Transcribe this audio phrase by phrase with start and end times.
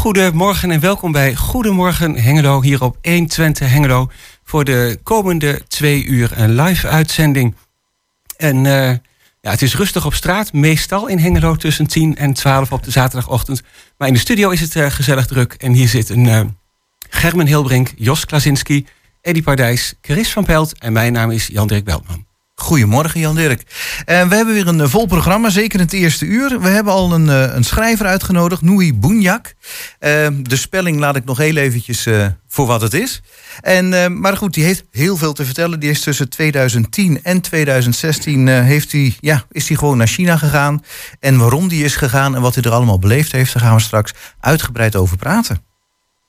[0.00, 4.10] goedemorgen en welkom bij Goedemorgen Hengelo hier op 120 Hengelo
[4.44, 7.54] voor de komende twee uur een live uitzending.
[8.36, 8.90] En uh,
[9.40, 12.90] ja, het is rustig op straat, meestal in Hengelo tussen 10 en 12 op de
[12.90, 13.62] zaterdagochtend.
[13.98, 16.40] Maar in de studio is het uh, gezellig druk en hier zit een uh,
[17.10, 18.86] Germen Hilbrink, Jos Klasinski,
[19.20, 22.29] Eddie Pardijs, Chris van Pelt en mijn naam is Jan-Dirk Beltman.
[22.60, 23.60] Goedemorgen Jan-Dirk.
[23.60, 26.60] Uh, we hebben weer een vol programma, zeker in het eerste uur.
[26.60, 29.46] We hebben al een, uh, een schrijver uitgenodigd, Noui Boenjak.
[29.46, 32.06] Uh, de spelling laat ik nog heel eventjes
[32.48, 33.22] voor wat het is.
[33.60, 35.80] En, maar goed, die heeft heel veel te vertellen.
[35.80, 40.84] Die is tussen 2010 en 2016 heeft hij, ja, is hij gewoon naar China gegaan.
[41.20, 43.52] En waarom die is gegaan en wat hij er allemaal beleefd heeft...
[43.52, 45.62] daar gaan we straks uitgebreid over praten.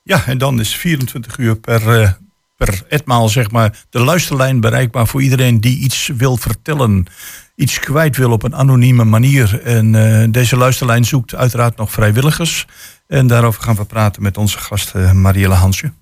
[0.02, 2.16] Ja, en dan is 24 uur per
[2.64, 7.06] per etmaal zeg maar, de luisterlijn bereikbaar voor iedereen die iets wil vertellen.
[7.54, 9.62] Iets kwijt wil op een anonieme manier.
[9.62, 12.66] En uh, deze luisterlijn zoekt uiteraard nog vrijwilligers.
[13.06, 15.92] En daarover gaan we praten met onze gast uh, Marielle Hansje.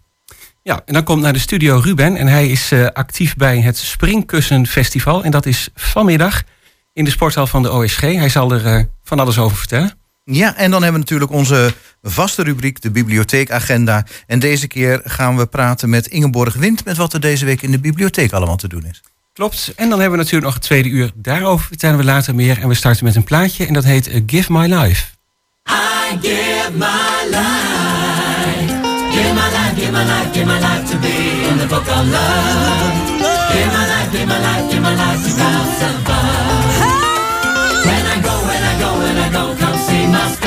[0.62, 2.16] Ja, en dan komt naar de studio Ruben.
[2.16, 5.25] En hij is uh, actief bij het Springkussen Festival.
[5.25, 6.42] En dat is vanmiddag
[6.92, 8.00] in de sporthal van de OSG.
[8.00, 10.00] Hij zal er van alles over vertellen.
[10.25, 14.07] Ja, en dan hebben we natuurlijk onze vaste rubriek, de bibliotheekagenda.
[14.27, 16.85] En deze keer gaan we praten met Ingeborg Wind...
[16.85, 19.03] met wat er deze week in de bibliotheek allemaal te doen is.
[19.33, 19.73] Klopt.
[19.77, 21.11] En dan hebben we natuurlijk nog het tweede uur.
[21.15, 22.59] Daarover vertellen we later meer.
[22.61, 25.07] En we starten met een plaatje en dat heet Give My Life.
[25.69, 26.87] I give my
[27.31, 27.81] life.
[29.12, 32.07] Give my life, give my life, give my life to be in the book of
[32.07, 33.11] love.
[33.53, 36.70] Give my life, give my life, give my life to I
[38.81, 40.40] go, when I go, when I go, come see my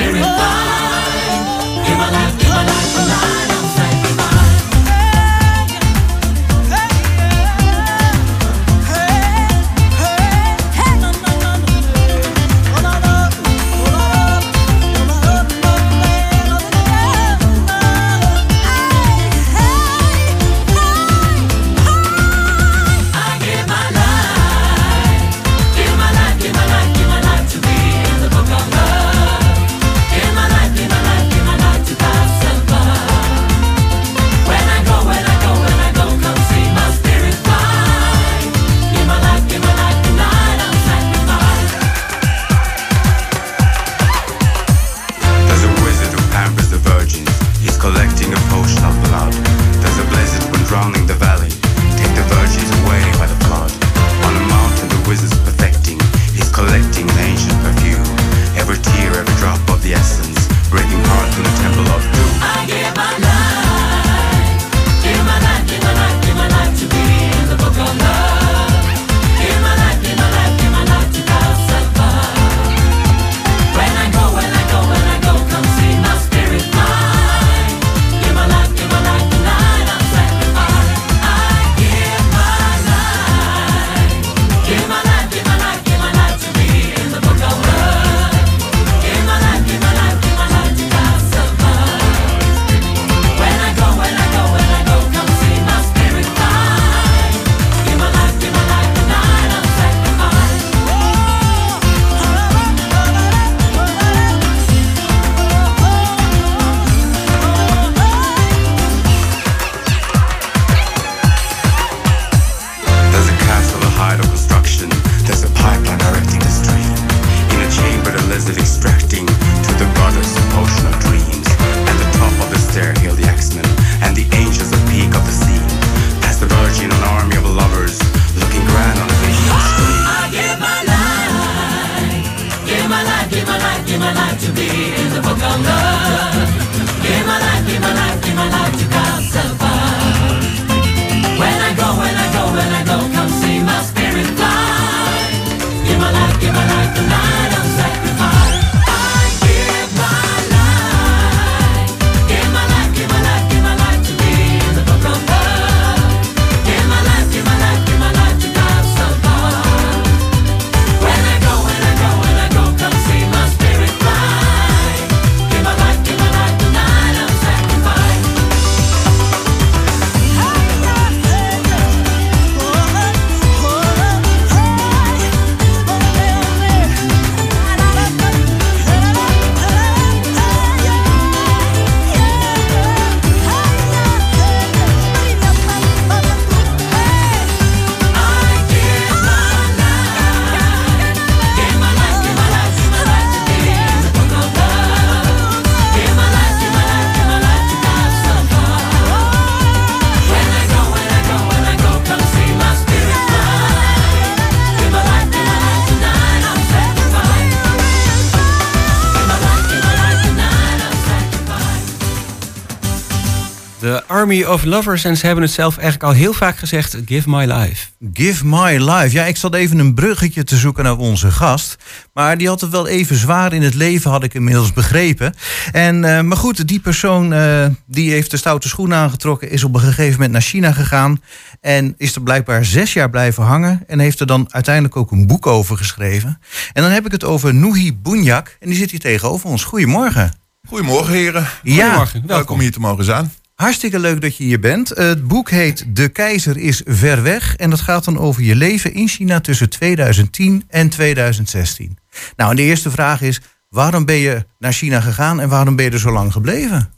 [214.24, 215.04] Army of Lovers.
[215.04, 217.88] En ze hebben het zelf eigenlijk al heel vaak gezegd: Give my life.
[218.14, 219.12] Give my life.
[219.12, 221.78] Ja, ik zat even een bruggetje te zoeken naar onze gast.
[222.14, 225.34] Maar die had het wel even zwaar in het leven, had ik inmiddels begrepen.
[225.72, 229.74] En, uh, maar goed, die persoon uh, die heeft de stoute schoenen aangetrokken, is op
[229.74, 231.22] een gegeven moment naar China gegaan.
[231.62, 233.84] En is er blijkbaar zes jaar blijven hangen.
[233.88, 236.40] En heeft er dan uiteindelijk ook een boek over geschreven.
[236.74, 238.58] En dan heb ik het over Nuhi Bunyak.
[238.60, 239.64] En die zit hier tegenover ons.
[239.64, 240.34] Goedemorgen.
[240.68, 241.48] Goedemorgen, heren.
[241.62, 242.20] Goedemorgen.
[242.20, 243.32] Ja, welkom hier te mogen zijn.
[243.56, 244.90] Hartstikke leuk dat je hier bent.
[244.90, 247.56] Het boek heet De Keizer is ver weg.
[247.56, 251.98] En dat gaat dan over je leven in China tussen 2010 en 2016.
[252.36, 255.86] Nou, en de eerste vraag is: waarom ben je naar China gegaan en waarom ben
[255.86, 256.92] je er zo lang gebleven?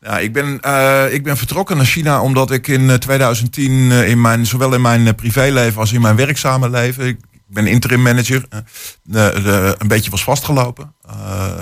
[0.00, 4.20] Ja, ik, ben, uh, ik ben vertrokken naar China omdat ik in 2010 uh, in
[4.20, 7.18] mijn, zowel in mijn privéleven als in mijn werkzame leven.
[7.46, 8.44] Ben interim manager.
[8.50, 9.28] Uh,
[9.78, 10.94] een beetje was vastgelopen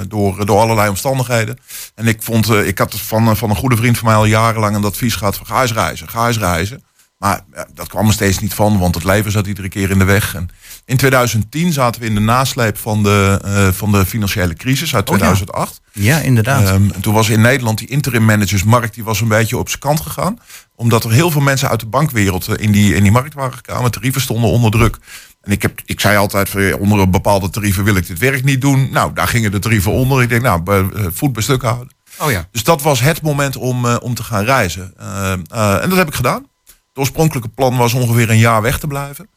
[0.08, 1.58] door, door allerlei omstandigheden.
[1.94, 4.84] En ik vond, ik had van, van een goede vriend van mij al jarenlang een
[4.84, 6.82] advies gehad van ga eens reizen, ga eens reizen.
[7.25, 7.44] Maar
[7.75, 10.34] dat kwam er steeds niet van, want het leven zat iedere keer in de weg.
[10.34, 10.48] En
[10.84, 15.06] in 2010 zaten we in de nasleep van de, uh, van de financiële crisis uit
[15.06, 15.81] 2008.
[15.84, 16.16] Oh ja.
[16.16, 16.22] ja.
[16.22, 16.69] inderdaad.
[16.69, 19.81] Um, en toen was in Nederland die interim managersmarkt die was een beetje op zijn
[19.81, 20.38] kant gegaan.
[20.75, 23.90] Omdat er heel veel mensen uit de bankwereld in die, in die markt waren gekomen.
[23.90, 24.98] Tarieven stonden onder druk.
[25.44, 28.61] En ik, heb, ik zei altijd, onder een bepaalde tarieven wil ik dit werk niet
[28.61, 28.88] doen.
[28.91, 30.23] Nou, daar gingen de tarieven onder.
[30.23, 31.93] Ik denk, nou, voet bij stuk houden.
[32.19, 32.49] Oh ja.
[32.50, 34.94] Dus dat was het moment om, uh, om te gaan reizen.
[35.00, 36.49] Uh, uh, en dat heb ik gedaan.
[36.67, 39.29] Het oorspronkelijke plan was ongeveer een jaar weg te blijven.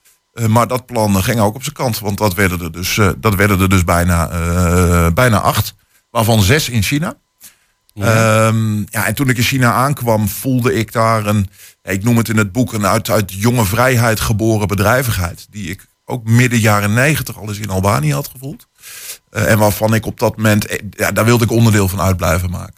[0.48, 2.00] maar dat plan ging ook op zijn kant.
[2.00, 4.30] Want dat werden er dus, dat werden er dus bijna,
[5.12, 5.76] bijna acht.
[6.10, 7.18] Waarvan zes in China.
[7.94, 8.48] Ja.
[8.48, 11.50] Um, ja, en toen ik in China aankwam, voelde ik daar een,
[11.84, 15.48] ik noem het in het boek, een uit, uit jonge vrijheid geboren bedrijvigheid.
[15.50, 18.68] Die ik ook midden jaren negentig al eens in Albanië had gevoeld.
[19.32, 22.50] Uh, en waarvan ik op dat moment, ja, daar wilde ik onderdeel van uit blijven
[22.50, 22.76] maken.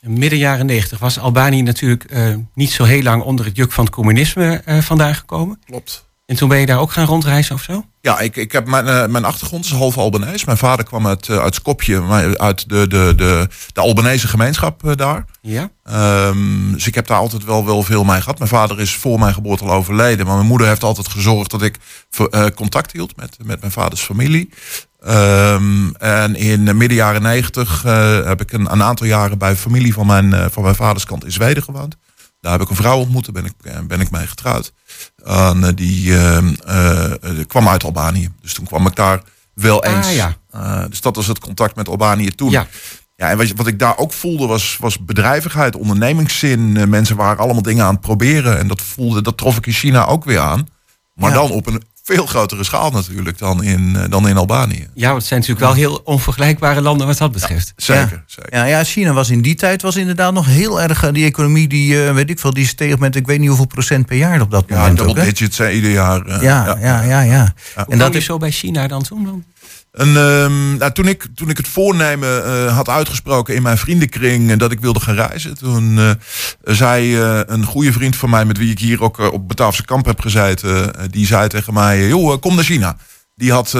[0.00, 3.84] Midden jaren negentig was Albanië natuurlijk uh, niet zo heel lang onder het juk van
[3.84, 5.60] het communisme uh, vandaan gekomen.
[5.64, 6.07] Klopt.
[6.28, 7.84] En toen ben je daar ook gaan rondreizen of zo?
[8.00, 10.44] Ja, ik, ik heb mijn, uh, mijn achtergrond is half Albanees.
[10.44, 14.84] Mijn vader kwam uit, uh, uit Skopje, maar uit de, de, de, de Albanese gemeenschap
[14.84, 15.24] uh, daar.
[15.40, 15.70] Ja.
[16.28, 18.38] Um, dus ik heb daar altijd wel, wel veel mee gehad.
[18.38, 20.26] Mijn vader is voor mijn geboorte al overleden.
[20.26, 21.78] Maar mijn moeder heeft altijd gezorgd dat ik
[22.54, 24.50] contact hield met, met mijn vaders familie.
[25.06, 27.82] Um, en in midden jaren negentig
[28.24, 31.32] heb ik een, een, aantal jaren bij familie van mijn, van mijn vaders kant in
[31.32, 31.96] Zweden gewoond.
[32.40, 34.72] Daar heb ik een vrouw ontmoet, daar ben ik, ben ik mee getrouwd.
[35.24, 36.38] En die uh,
[36.68, 37.12] uh,
[37.46, 38.30] kwam uit Albanië.
[38.40, 39.22] Dus toen kwam ik daar
[39.54, 40.06] wel eens.
[40.06, 40.36] Ah, ja.
[40.54, 42.50] uh, dus dat was het contact met Albanië toen.
[42.50, 42.66] Ja.
[43.16, 46.88] Ja, en wat, wat ik daar ook voelde was, was bedrijvigheid, ondernemingszin.
[46.88, 48.58] mensen waren allemaal dingen aan het proberen.
[48.58, 50.68] En dat voelde, dat trof ik in China ook weer aan.
[51.14, 51.36] Maar Ja.
[51.36, 51.82] dan op een
[52.14, 54.86] veel grotere schaal natuurlijk dan in, eh, dan in Albanië.
[54.94, 57.72] Ja, het zijn natuurlijk wel heel onvergelijkbare landen wat dat betreft.
[57.76, 58.54] Zeker, zeker.
[58.56, 61.02] Ja, ja, China was in die tijd was inderdaad nog heel erg.
[61.04, 63.66] eh, Die economie, die uh, weet ik veel, die steeg met ik weet niet hoeveel
[63.66, 64.96] procent per jaar op dat Ja, moment.
[64.96, 65.24] double ook, hè?
[65.32, 66.26] digits ieder jaar.
[66.26, 67.54] eh, Ja, ja, ja, ja.
[67.76, 67.86] ja.
[67.88, 69.24] En dat is zo bij China dan toen?
[69.24, 69.44] Dan?
[69.98, 74.50] En, ehm, nou, toen, ik, toen ik het voornemen eh, had uitgesproken in mijn vriendenkring
[74.50, 76.10] eh, dat ik wilde gaan reizen, toen eh,
[76.62, 80.20] zei een goede vriend van mij, met wie ik hier ook op Bataafse kamp heb
[80.20, 82.96] gezeten, die zei tegen mij: joh, kom naar China.
[83.34, 83.74] Die had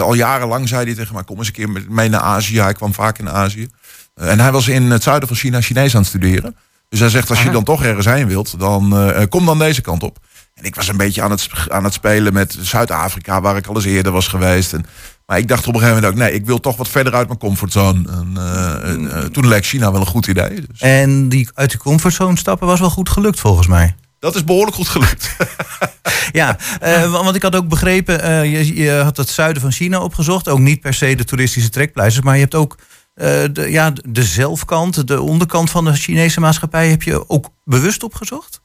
[0.00, 2.60] al jarenlang zei hij tegen mij: kom eens een keer met- mee naar Azië.
[2.60, 3.68] Hij kwam vaak in Azië.
[4.14, 6.56] En hij was in het zuiden van China Chinees aan het studeren.
[6.88, 8.94] Dus hij zegt: als je dan toch ergens heen wilt, dan
[9.28, 10.18] kom dan deze kant op.
[10.54, 13.74] En ik was een beetje aan het, aan het spelen met Zuid-Afrika, waar ik al
[13.74, 14.72] eens eerder was geweest.
[14.72, 14.86] En,
[15.26, 17.26] maar ik dacht op een gegeven moment ook, nee, ik wil toch wat verder uit
[17.26, 18.02] mijn comfortzone.
[18.10, 20.50] En, eh, en, eh, toen leek China wel een goed idee.
[20.50, 23.94] Dus En die uit de comfortzone stappen was wel goed gelukt volgens mij.
[24.18, 25.36] dat is behoorlijk goed gelukt.
[26.32, 29.72] Ja, eh, wa- want ik had ook begrepen, eh, je, je had het zuiden van
[29.72, 30.48] China opgezocht.
[30.48, 32.78] Ook niet per se de toeristische trekpleisters, maar je hebt ook
[33.14, 38.02] eh, de, ja, de zelfkant, de onderkant van de Chinese maatschappij, heb je ook bewust
[38.02, 38.60] opgezocht?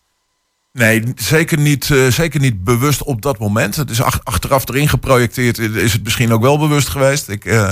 [0.79, 3.75] Nee, zeker niet, eh, zeker niet bewust op dat moment.
[3.75, 5.57] Het is ach- achteraf erin geprojecteerd.
[5.57, 7.29] Is het misschien ook wel bewust geweest.
[7.29, 7.69] Ik, eh,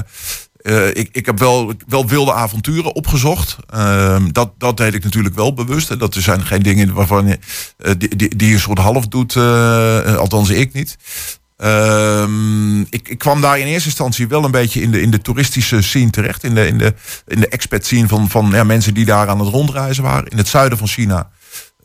[0.62, 3.56] eh, ik, ik heb wel, wel wilde avonturen opgezocht.
[3.70, 5.90] Ehm, dat, dat deed ik natuurlijk wel bewust.
[5.90, 5.98] hè.
[5.98, 7.40] Dat zijn geen dingen waarvan je,
[7.78, 9.36] eh, die, die, die je soort half doet.
[9.36, 10.98] eh, eh, althans, ik niet.
[11.58, 15.22] Ehm, ik, ik kwam daar in eerste instantie wel een beetje in de, in de
[15.22, 16.44] toeristische scene terecht.
[16.44, 16.94] In de, in de,
[17.28, 20.28] in de expat scene van, van ja, mensen die daar aan het rondreizen waren.
[20.28, 21.30] In het zuiden van China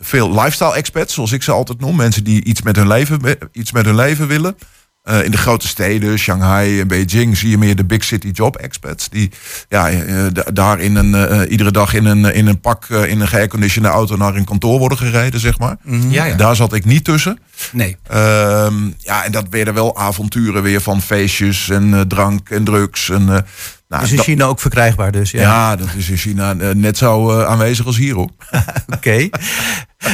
[0.04, 1.96] veel lifestyle expats, zoals ik ze altijd noem.
[1.96, 3.20] Mensen die iets met hun leven,
[3.52, 4.56] iets met hun leven willen.
[5.02, 8.56] Eh, in de grote steden, Shanghai en Beijing, zie je meer de big city job
[8.56, 9.08] expats.
[9.08, 9.30] Die
[9.68, 13.04] ja, eh, da- daar in een, eh, iedere dag in een, in een pak, eh,
[13.10, 15.76] in een geairconditionde auto naar een kantoor worden gereden, zeg maar.
[16.08, 16.34] Ja, ja.
[16.36, 17.38] Daar zat ik niet tussen.
[17.72, 17.96] Nee.
[18.08, 23.10] Ehm, ja, en dat werden wel avonturen weer van feestjes en eh, drank en drugs.
[23.10, 23.38] En, eh,
[23.92, 25.30] Nou, is in China ook verkrijgbaar dus?
[25.30, 28.16] Ja, ja dat is in China net zo aanwezig als hier.
[28.96, 29.28] Oké.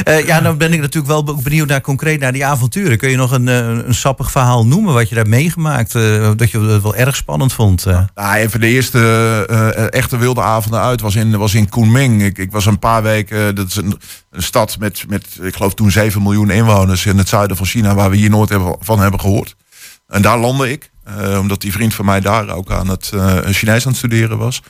[0.07, 2.97] Uh, ja, dan ben ik natuurlijk wel benieuwd naar concreet naar die avonturen.
[2.97, 5.93] Kun je nog een, een sappig verhaal noemen wat je daar meegemaakt?
[6.37, 7.85] Dat je het wel erg spannend vond?
[7.85, 12.23] Nou, een van de eerste echte wilde avonden uit was in, was in Kunming.
[12.23, 13.99] Ik, ik was een paar weken, dat is een,
[14.31, 17.95] een, stad met, met, ik geloof toen 7 miljoen inwoners in het zuiden van China,
[17.95, 19.55] waar we hier nooit hebben, van hebben gehoord.
[20.07, 20.91] En daar landde ik,
[21.39, 23.11] omdat die vriend van mij daar ook aan het
[23.45, 24.61] Chinees aan het studeren was.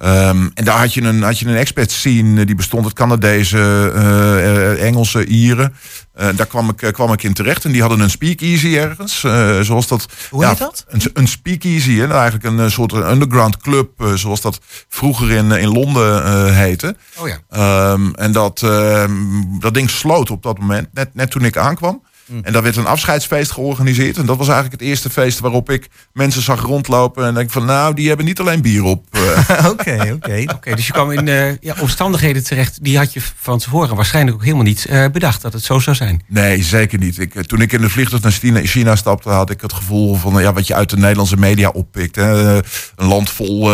[0.00, 3.92] Um, en daar had je een, had je een expert scene, die bestond uit Canadese,
[3.94, 5.74] uh, Engelse, Ieren.
[6.20, 9.20] Uh, daar kwam ik, kwam ik in terecht en die hadden een speakeasy ergens.
[9.66, 10.84] zoals dat, Hoe heet dat?
[10.88, 12.12] Een, een speakeasy, hè?
[12.14, 16.96] eigenlijk een soort underground club, zoals dat vroeger in, in Londen heette.
[17.16, 17.92] Oh ja.
[17.92, 19.12] Um, en dat, ehm,
[19.58, 22.02] dat ding sloot op dat moment, net, net toen ik aankwam.
[22.32, 22.40] Mm.
[22.42, 24.16] En daar werd een afscheidsfeest georganiseerd.
[24.16, 27.26] En dat was eigenlijk het eerste feest waarop ik mensen zag rondlopen.
[27.26, 29.04] En denk van, nou, die hebben niet alleen bier op.
[29.10, 29.66] Eh.
[29.70, 30.44] Oké, oké.
[30.54, 32.84] Oké, dus je kwam in uh, ja, omstandigheden terecht.
[32.84, 35.96] Die had je van tevoren waarschijnlijk ook helemaal niet uh, bedacht dat het zo zou
[35.96, 36.22] zijn.
[36.26, 37.18] Nee, zeker niet.
[37.18, 40.42] Ik, toen ik in de vliegtuig naar China, China stapte, had ik het gevoel van
[40.42, 42.16] ja, wat je uit de Nederlandse media oppikt.
[42.16, 42.56] Hè.
[42.56, 42.62] Een
[42.96, 43.72] land vol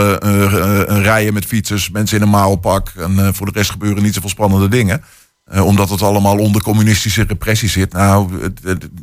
[0.86, 2.92] rijen met fietsers, mensen in een maalpak.
[2.96, 5.02] En voor de rest gebeuren niet zoveel spannende dingen.
[5.55, 7.93] Uh, omdat het allemaal onder communistische repressie zit.
[7.93, 8.28] Nou,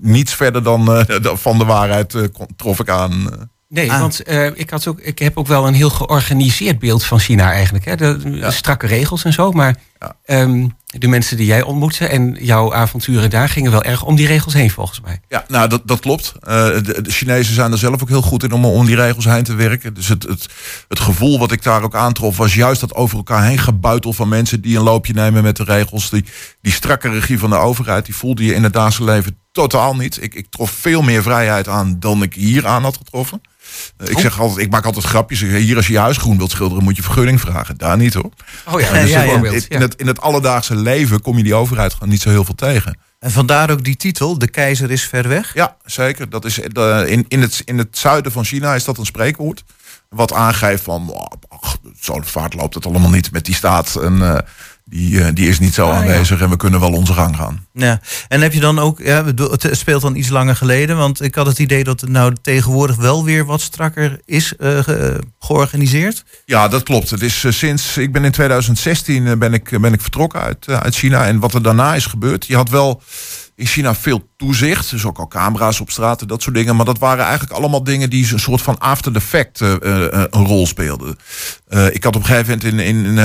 [0.02, 2.24] niets verder dan uh, van de waarheid uh,
[2.56, 3.30] trof ik aan.
[3.68, 4.00] Nee, ah.
[4.00, 4.22] want
[4.54, 7.86] ik, had ook, ik heb ook wel een heel georganiseerd beeld van China eigenlijk.
[7.86, 7.96] Hè?
[7.96, 8.52] De, ja.
[8.52, 9.52] strakke regels en zo.
[9.52, 10.42] Maar ja.
[10.42, 14.28] um, de mensen die jij ontmoette en jouw avonturen daar gingen wel erg om die
[14.28, 15.22] regels heen volgens mij.
[15.28, 16.34] Ja, nou dat, dat klopt.
[16.40, 19.44] De, de, Chinezen zijn er zelf ook heel goed in om om die regels heen
[19.44, 19.94] te werken.
[19.94, 20.48] Dus het, het,
[20.88, 24.28] het gevoel wat ik daar ook aantrof was juist dat over elkaar heen gebuitel van
[24.28, 26.10] mensen die een loopje nemen met de regels.
[26.10, 26.26] Die,
[26.62, 30.24] die strakke regie van de overheid, die voelde je in het dagelijks leven totaal niet.
[30.24, 33.42] Ik, ik trof veel meer vrijheid aan dan ik hier aan had getroffen.
[34.04, 35.42] Ik zeg altijd, ik maak altijd grapjes.
[35.42, 37.78] Hier als je je huis groen wilt schilderen, moet je vergunning vragen.
[37.78, 38.32] Daar niet hoor.
[38.66, 41.94] Oh ja, dus ja, ja, in, het, in het alledaagse leven kom je die overheid
[41.94, 42.98] gewoon niet zo heel veel tegen.
[43.20, 45.54] En vandaar ook die titel, De keizer is ver weg?
[45.54, 46.30] Ja, zeker.
[46.30, 49.64] Dat is, de, in, in, het, in het zuiden van China is dat een spreekwoord.
[50.10, 53.96] Wat aangeeft van, oh, ach, zo vaart loopt het allemaal niet met die staat.
[53.96, 54.38] En, uh,
[54.86, 57.68] die, uh, die is niet zo ah, aanwezig en we kunnen wel onze gang gaan.
[57.74, 58.00] Ja.
[58.28, 61.46] En heb je dan ook, ja, het speelt dan iets langer geleden, want ik had
[61.46, 66.24] het idee dat het nou tegenwoordig wel weer wat strakker is uh, ge, georganiseerd.
[66.46, 67.10] Ja, dat klopt.
[67.10, 70.96] Het is uh, sinds, ik ben in 2016 ben ik, ben ik vertrokken uit, uit
[70.96, 73.02] China en wat er daarna is gebeurd, je had wel
[73.56, 74.90] in China veel toezicht.
[74.90, 76.76] Dus ook al camera's op straat dat soort dingen.
[76.76, 80.46] Maar dat waren eigenlijk allemaal dingen die een soort van after the fact uh, een
[80.46, 81.18] rol speelden.
[81.92, 83.18] Ik had op een gegeven moment in, in,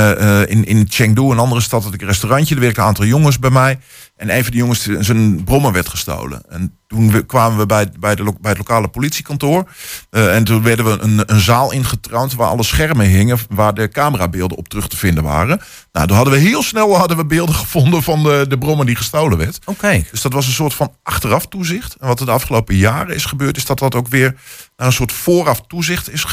[0.48, 2.54] in, in Chengdu, een andere stad, had ik een restaurantje.
[2.54, 3.78] Er werkten een aantal jongens bij mij.
[4.20, 6.42] En een van die jongens, zijn brommer werd gestolen.
[6.48, 9.68] En toen kwamen we bij, bij, de, bij het lokale politiekantoor.
[10.10, 13.38] Uh, en toen werden we een, een zaal ingetrouwd waar alle schermen hingen.
[13.48, 15.60] Waar de camerabeelden op terug te vinden waren.
[15.92, 18.96] Nou, toen hadden we heel snel hadden we beelden gevonden van de, de brommer die
[18.96, 19.58] gestolen werd.
[19.64, 20.04] Oké.
[20.10, 21.96] Dus dat was een soort van achteraf toezicht.
[22.00, 24.34] En wat er de afgelopen jaren is gebeurd, is dat dat ook weer
[24.76, 26.24] naar een soort vooraf toezicht is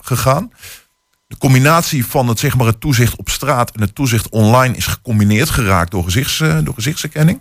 [0.00, 0.50] gegaan.
[1.26, 4.86] De combinatie van het, zeg maar, het toezicht op straat en het toezicht online is
[4.86, 7.40] gecombineerd geraakt door, gezichts, uh, door gezichtsherkenning.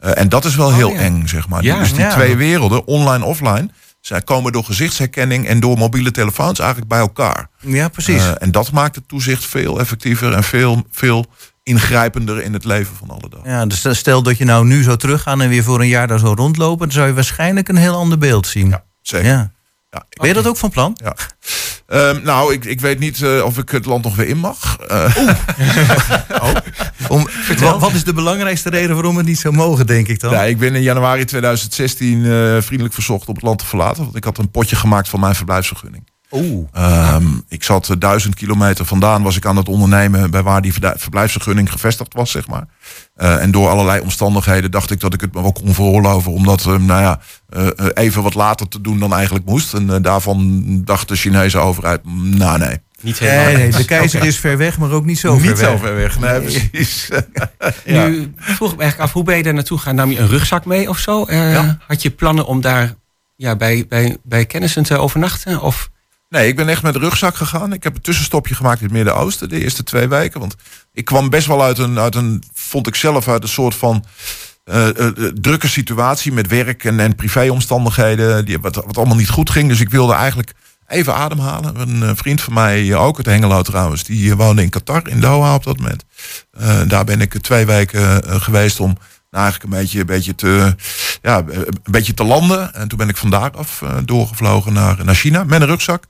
[0.00, 0.98] Uh, en dat is wel oh, heel ja.
[0.98, 1.62] eng, zeg maar.
[1.62, 2.10] Ja, dus die ja.
[2.10, 7.48] twee werelden, online offline, zij komen door gezichtsherkenning en door mobiele telefoons eigenlijk bij elkaar.
[7.58, 8.22] Ja, precies.
[8.22, 11.26] Uh, en dat maakt het toezicht veel effectiever en veel, veel
[11.62, 13.40] ingrijpender in het leven van alle dag.
[13.44, 16.18] Ja, dus stel dat je nou nu zou teruggaan en weer voor een jaar daar
[16.18, 18.68] zo rondlopen, dan zou je waarschijnlijk een heel ander beeld zien.
[18.68, 19.52] Ja, zeker.
[19.94, 20.06] Ja.
[20.08, 20.98] Ben je dat ook van plan?
[21.02, 21.16] Ja.
[21.86, 24.78] Um, nou, ik, ik weet niet uh, of ik het land nog weer in mag.
[24.90, 25.16] Uh.
[26.42, 26.54] oh.
[27.08, 30.32] Om, wat, wat, is de belangrijkste reden waarom we niet zou mogen, denk ik dan?
[30.32, 34.02] Ja, ik ben in januari 2016 uh, vriendelijk verzocht om het land te verlaten.
[34.02, 36.08] Want ik had een potje gemaakt van mijn verblijfsvergunning.
[36.30, 40.72] Um, ik zat uh, duizend kilometer vandaan, was ik aan het ondernemen bij waar die
[40.72, 42.66] verblijfsvergunning gevestigd was, zeg maar.
[43.16, 46.44] Uh, en door allerlei omstandigheden dacht ik dat ik het me wel kon veroorloven om
[46.44, 47.20] dat, uh, nou ja,
[47.94, 49.74] even wat later te doen dan eigenlijk moest.
[49.74, 52.78] En daarvan dacht de Chinese overheid, nou nee.
[53.00, 53.44] Niet helemaal.
[53.44, 54.28] Nee, nee, de keizer okay.
[54.28, 55.70] is ver weg, maar ook niet zo niet ver weg.
[55.70, 57.08] Niet zo ver weg, nee, precies.
[57.84, 58.06] ja.
[58.06, 59.94] Nu vroeg ik me eigenlijk af, hoe ben je daar naartoe gegaan?
[59.94, 61.24] Nam je een rugzak mee of zo?
[61.28, 61.78] Ja.
[61.86, 62.94] Had je plannen om daar
[63.36, 65.60] ja, bij, bij, bij kennissen te overnachten?
[65.60, 65.92] Of...
[66.34, 67.72] Nee, ik ben echt met de rugzak gegaan.
[67.72, 70.40] Ik heb een tussenstopje gemaakt in het Midden-Oosten de eerste twee weken.
[70.40, 70.54] Want
[70.92, 74.04] ik kwam best wel uit een, uit een vond ik zelf, uit een soort van
[74.64, 75.08] uh, uh,
[75.40, 78.44] drukke situatie met werk en, en privéomstandigheden.
[78.44, 79.68] Die, wat, wat allemaal niet goed ging.
[79.68, 80.52] Dus ik wilde eigenlijk
[80.86, 81.80] even ademhalen.
[81.80, 85.64] Een vriend van mij, ook uit Hengelo trouwens, die woonde in Qatar, in Doha op
[85.64, 86.04] dat moment.
[86.88, 88.96] daar ben ik twee weken geweest om
[89.30, 90.76] nou, eigenlijk een beetje, een beetje te,
[91.22, 92.74] ja, een beetje te landen.
[92.74, 96.04] En toen ben ik vandaag af doorgevlogen naar, naar China met een rugzak.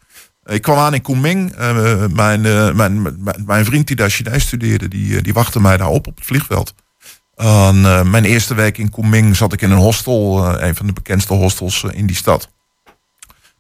[0.45, 1.59] Ik kwam aan in Kunming.
[1.59, 2.41] Uh, mijn,
[2.77, 6.17] mijn, mijn, mijn, vriend die daar Chinees studeerde, die, die wachtte mij daar op op
[6.17, 6.75] het vliegveld.
[7.35, 11.35] En, mijn eerste week in Kunming zat ik in een hostel, een van de bekendste
[11.35, 12.49] hostels in die stad.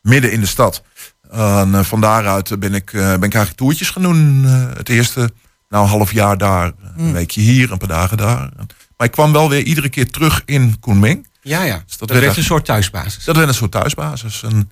[0.03, 0.83] Midden in de stad.
[1.31, 4.45] En van daaruit ben ik, ben ik eigenlijk toertjes gaan doen.
[4.76, 5.31] het eerste
[5.69, 7.12] nou, half jaar daar, een mm.
[7.12, 8.50] weekje hier, een paar dagen daar.
[8.97, 11.29] Maar ik kwam wel weer iedere keer terug in Kunming.
[11.43, 11.83] Ja, ja.
[11.87, 13.25] Dus dat, werd, een soort thuisbasis.
[13.25, 14.43] Dat werd een soort thuisbasis.
[14.43, 14.71] En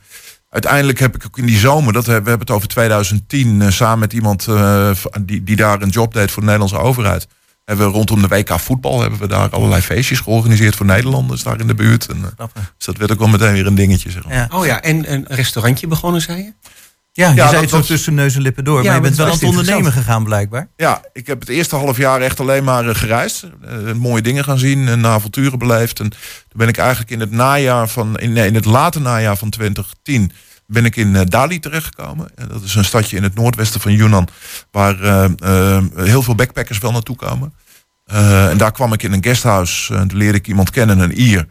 [0.53, 3.99] uiteindelijk heb ik ook in die zomer, dat, we hebben het over 2010, eh, samen
[3.99, 4.91] met iemand uh,
[5.21, 7.27] die, die daar een job deed voor de Nederlandse overheid.
[7.65, 11.61] Hebben we rondom de WK voetbal hebben we daar allerlei feestjes georganiseerd voor Nederlanders daar
[11.61, 12.07] in de buurt.
[12.07, 14.11] En, uh, dus dat werd ook wel meteen weer een dingetje.
[14.11, 14.35] Zeg maar.
[14.35, 14.49] ja.
[14.51, 16.53] Oh ja, en een restaurantje begonnen, zei je?
[17.15, 18.85] Ja, je zei het zo tussen neus en lippen door.
[18.85, 20.69] maar je bent wel aan het ondernemen gegaan blijkbaij.
[20.77, 23.45] Ja, ik heb het eerste half jaar echt alleen maar uh, gereisd.
[23.65, 26.01] Uh, mooie dingen gaan zien en avonturen beleefd.
[26.01, 26.19] En toen
[26.53, 30.33] ben ik eigenlijk in het najaar van, in, nee, in het late najaar van 2010
[30.67, 32.31] ben ik in uh, Dali terechtgekomen.
[32.49, 34.29] dat is een stadje in het noordwesten van Yunnan,
[34.71, 34.97] waar
[35.97, 37.55] heel veel backpackers wel naartoe komen.
[38.05, 39.95] en daar kwam ik in een guesthouse.
[39.95, 41.47] en toen leerde ik iemand kennen, een Ier.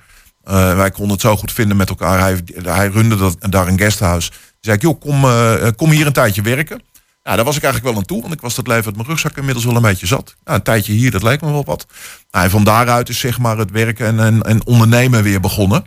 [0.75, 2.19] wij konden het zo goed vinden met elkaar.
[2.19, 6.13] Hij, hij runde dat, daar een guesthouse zei ik, joh, kom, uh, kom hier een
[6.13, 6.81] tijdje werken.
[7.23, 9.07] Nou, daar was ik eigenlijk wel aan toe, want ik was dat leven uit mijn
[9.07, 10.35] rugzak inmiddels wel een beetje zat.
[10.43, 11.85] Nou, een tijdje hier, dat leek me wel wat.
[12.31, 15.85] Nou, en van daaruit is zeg maar het werken en, en, en ondernemen weer begonnen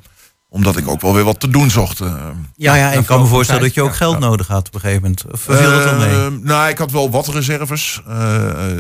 [0.55, 2.01] omdat ik ook wel weer wat te doen zocht.
[2.01, 2.15] Uh,
[2.57, 4.81] ja, ja, en ik kan me voorstellen dat je ook geld nodig had op een
[4.81, 5.25] gegeven moment.
[5.31, 6.41] Of viel dat dan mee?
[6.43, 8.03] nou, ik had wel wat reserves.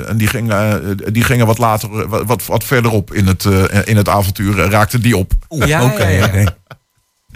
[0.06, 3.44] En die gingen, die gingen wat later, wat, wat verderop in het,
[3.84, 5.32] in het avontuur, raakten die op.
[5.66, 6.44] Ja, oké.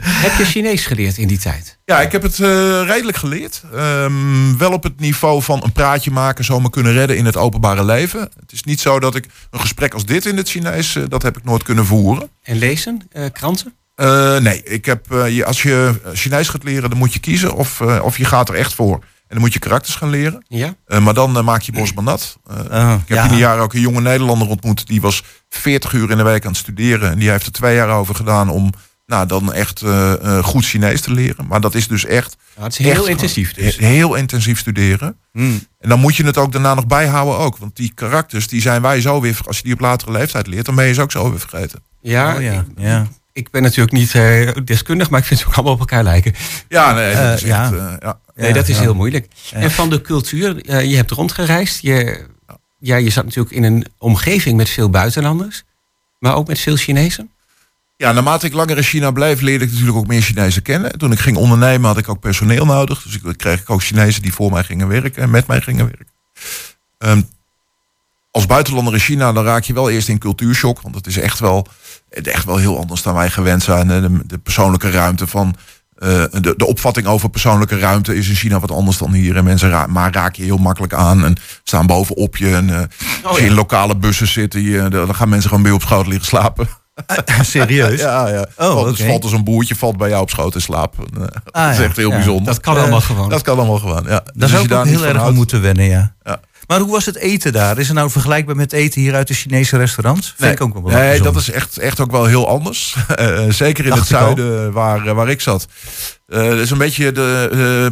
[0.02, 1.78] Heb je Chinees geleerd in die tijd?
[1.84, 2.48] Ja, ik heb het uh,
[2.86, 3.62] redelijk geleerd.
[3.74, 7.36] Um, wel op het niveau van een praatje maken, zo me kunnen redden in het
[7.36, 8.20] openbare leven.
[8.20, 11.22] Het is niet zo dat ik een gesprek als dit in het Chinees, uh, dat
[11.22, 12.30] heb ik nooit kunnen voeren.
[12.42, 13.08] En lezen?
[13.12, 13.72] Uh, kranten?
[14.42, 18.18] nee, ik heb, je, als je Chinees gaat leren, dan moet je kiezen of, of
[18.18, 18.94] je gaat er echt voor.
[18.94, 20.44] En dan moet je karakters gaan leren.
[20.48, 20.74] Ja.
[21.00, 22.38] maar dan maak je bosman nat.
[22.70, 24.86] Uh, ik heb in die jaren ook een jonge Nederlander ontmoet.
[24.86, 27.10] Die was 40 uur in de week aan het studeren.
[27.10, 28.72] En die heeft er twee jaar over gedaan om
[29.08, 31.46] nou, dan echt uh, goed Chinees te leren.
[31.46, 32.36] Maar dat is dus echt.
[32.56, 33.54] Ja, het is heel intensief.
[33.54, 33.76] Dus.
[33.76, 35.16] Heel intensief studeren.
[35.32, 35.60] Hmm.
[35.80, 37.56] En dan moet je het ook daarna nog bijhouden ook.
[37.56, 39.38] Want die karakters, die zijn wij zo weer.
[39.46, 41.82] Als je die op latere leeftijd leert, dan ben je ze ook zo weer vergeten.
[42.00, 42.64] Ja, oh, ja.
[42.76, 43.06] ja.
[43.32, 46.34] Ik ben natuurlijk niet uh, deskundig, maar ik vind ze ook allemaal op elkaar lijken.
[46.68, 48.18] Ja, nee, dat is, echt, ja.
[48.34, 49.28] nee, dat is heel moeilijk.
[49.52, 51.82] En van de cultuur, je hebt rondgereisd.
[51.82, 52.26] Je,
[52.78, 55.64] ja, je zat natuurlijk in een omgeving met veel buitenlanders,
[56.18, 57.30] maar ook met veel Chinezen.
[57.98, 60.98] Ja, naarmate ik langer in China bleef, leerde ik natuurlijk ook meer Chinezen kennen.
[60.98, 63.02] Toen ik ging ondernemen had ik ook personeel nodig.
[63.02, 65.84] Dus ik kreeg ik ook Chinezen die voor mij gingen werken en met mij gingen
[65.84, 66.06] werken.
[66.98, 67.28] Um,
[68.30, 70.80] als buitenlander in China, dan raak je wel eerst in cultuurshock.
[70.80, 71.66] Want het is echt wel,
[72.10, 73.88] echt wel heel anders dan wij gewend zijn.
[73.88, 75.54] De, de persoonlijke ruimte van.
[75.98, 79.36] Uh, de, de opvatting over persoonlijke ruimte is in China wat anders dan hier.
[79.36, 82.54] En mensen ra maar raak je heel makkelijk aan en staan bovenop je.
[82.54, 82.82] En uh,
[83.22, 86.26] als je in lokale bussen zit, die, dan gaan mensen gewoon bij op schoot liggen
[86.26, 86.68] slapen.
[87.42, 88.00] Serieus?
[88.00, 88.46] ja, ja.
[88.56, 90.94] Oh, valt, dus valt als een boertje valt bij jou op schoot in slaap.
[91.18, 92.44] Uh, ah, dat is echt heel bijzonder.
[92.44, 93.28] Dat kan allemaal gewoon.
[93.28, 94.08] Dat kan allemaal gewoon, ja.
[94.08, 96.14] Daar dus zou ik ook heel erg aan moeten wennen, ja.
[96.22, 96.40] ja.
[96.68, 97.78] Maar hoe was het eten daar?
[97.78, 100.34] Is het nou vergelijkbaar met eten hier uit de Chinese restaurants?
[100.38, 102.96] Nee, ik ook wel nee dat is echt, echt ook wel heel anders.
[103.20, 105.66] Uh, zeker in het zuiden waar, waar ik zat.
[106.28, 107.90] Uh, is een beetje de,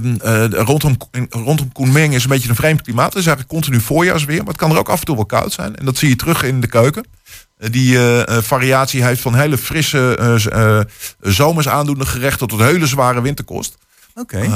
[0.53, 0.97] uh, rondom,
[1.31, 3.12] rondom Kunming is een beetje een vreemd klimaat.
[3.12, 5.53] Het is eigenlijk continu voorjaarsweer, maar het kan er ook af en toe wel koud
[5.53, 5.77] zijn.
[5.77, 7.07] En dat zie je terug in de keuken.
[7.59, 10.19] Eh, die uh, variatie heeft van hele frisse
[10.53, 10.81] uh,
[11.33, 13.77] zomers aandoende gerechten tot hele zware winterkost.
[14.14, 14.49] Oké.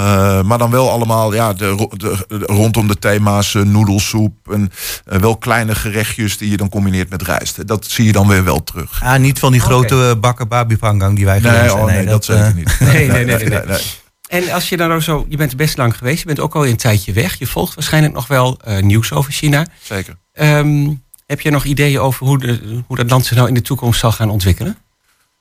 [0.43, 4.71] maar dan wel allemaal ja, de, de, rondom de thema's noedelsoep en
[5.05, 7.67] wel kleine gerechtjes die je dan combineert met rijst.
[7.67, 9.03] Dat zie je dan weer wel terug.
[9.03, 12.25] Ah, niet van die grote bakken babi pangang die wij nee, oh, nee, nee, dat,
[12.27, 12.77] dat zeker niet.
[12.93, 13.81] nee, nee, nee, nee, nee.
[14.29, 16.67] En als je dan ook zo, je bent best lang geweest, je bent ook al
[16.67, 17.39] een tijdje weg.
[17.39, 19.67] Je volgt waarschijnlijk nog wel nieuws over China.
[19.83, 20.17] Zeker.
[20.35, 23.63] Um, heb je nog ideeën over hoe, de, hoe dat land zich nou in de
[23.63, 24.77] toekomst zal gaan ontwikkelen?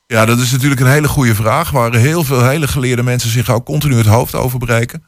[0.08, 1.70] Ja, dat is natuurlijk een hele goede vraag.
[1.70, 5.04] Waar heel veel hele geleerde mensen zich ook continu het hoofd over breken.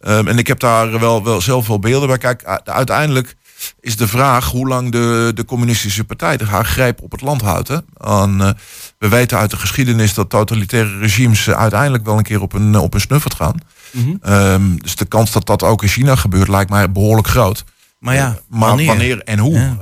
[0.00, 2.18] Um, en ik heb daar wel, wel zelf wel beelden bij.
[2.18, 3.36] Kijk, uiteindelijk
[3.80, 7.68] is de vraag hoe lang de, de communistische partij haar greep op het land houdt.
[7.68, 7.78] Hè?
[7.96, 8.50] En, uh,
[8.98, 12.94] we weten uit de geschiedenis dat totalitaire regimes uiteindelijk wel een keer op een, op
[12.94, 13.60] een snuffert gaan.
[13.90, 14.32] Mm -hmm.
[14.32, 17.64] um, dus de kans dat dat ook in China gebeurt lijkt mij behoorlijk groot.
[18.02, 19.54] Maar ja, maar wanneer, en hoe?
[19.54, 19.76] Uh,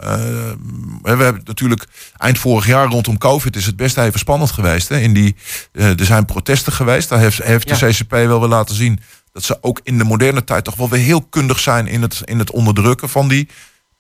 [1.03, 4.89] we hebben natuurlijk eind vorig jaar rondom COVID is het best even spannend geweest.
[4.89, 4.99] Hè?
[4.99, 5.37] In die,
[5.73, 7.09] uh, er zijn protesten geweest.
[7.09, 9.01] Daar heeft, heeft de CCP wel weer laten zien
[9.33, 12.23] dat ze ook in de moderne tijd toch wel weer heel kundig zijn in het,
[12.25, 13.49] in het onderdrukken van die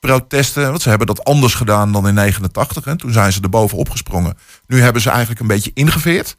[0.01, 0.69] protesten.
[0.69, 2.85] Want ze hebben dat anders gedaan dan in 89.
[2.85, 2.97] Hè?
[2.97, 4.39] Toen zijn ze er bovenop gesprongen.
[4.67, 6.37] Nu hebben ze eigenlijk een beetje ingeveerd.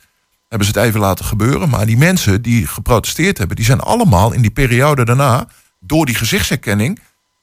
[0.47, 1.69] hebben ze het even laten gebeuren.
[1.69, 5.47] Maar die mensen die geprotesteerd hebben, die zijn allemaal in die periode daarna,
[5.79, 6.99] door die gezichtsherkenning,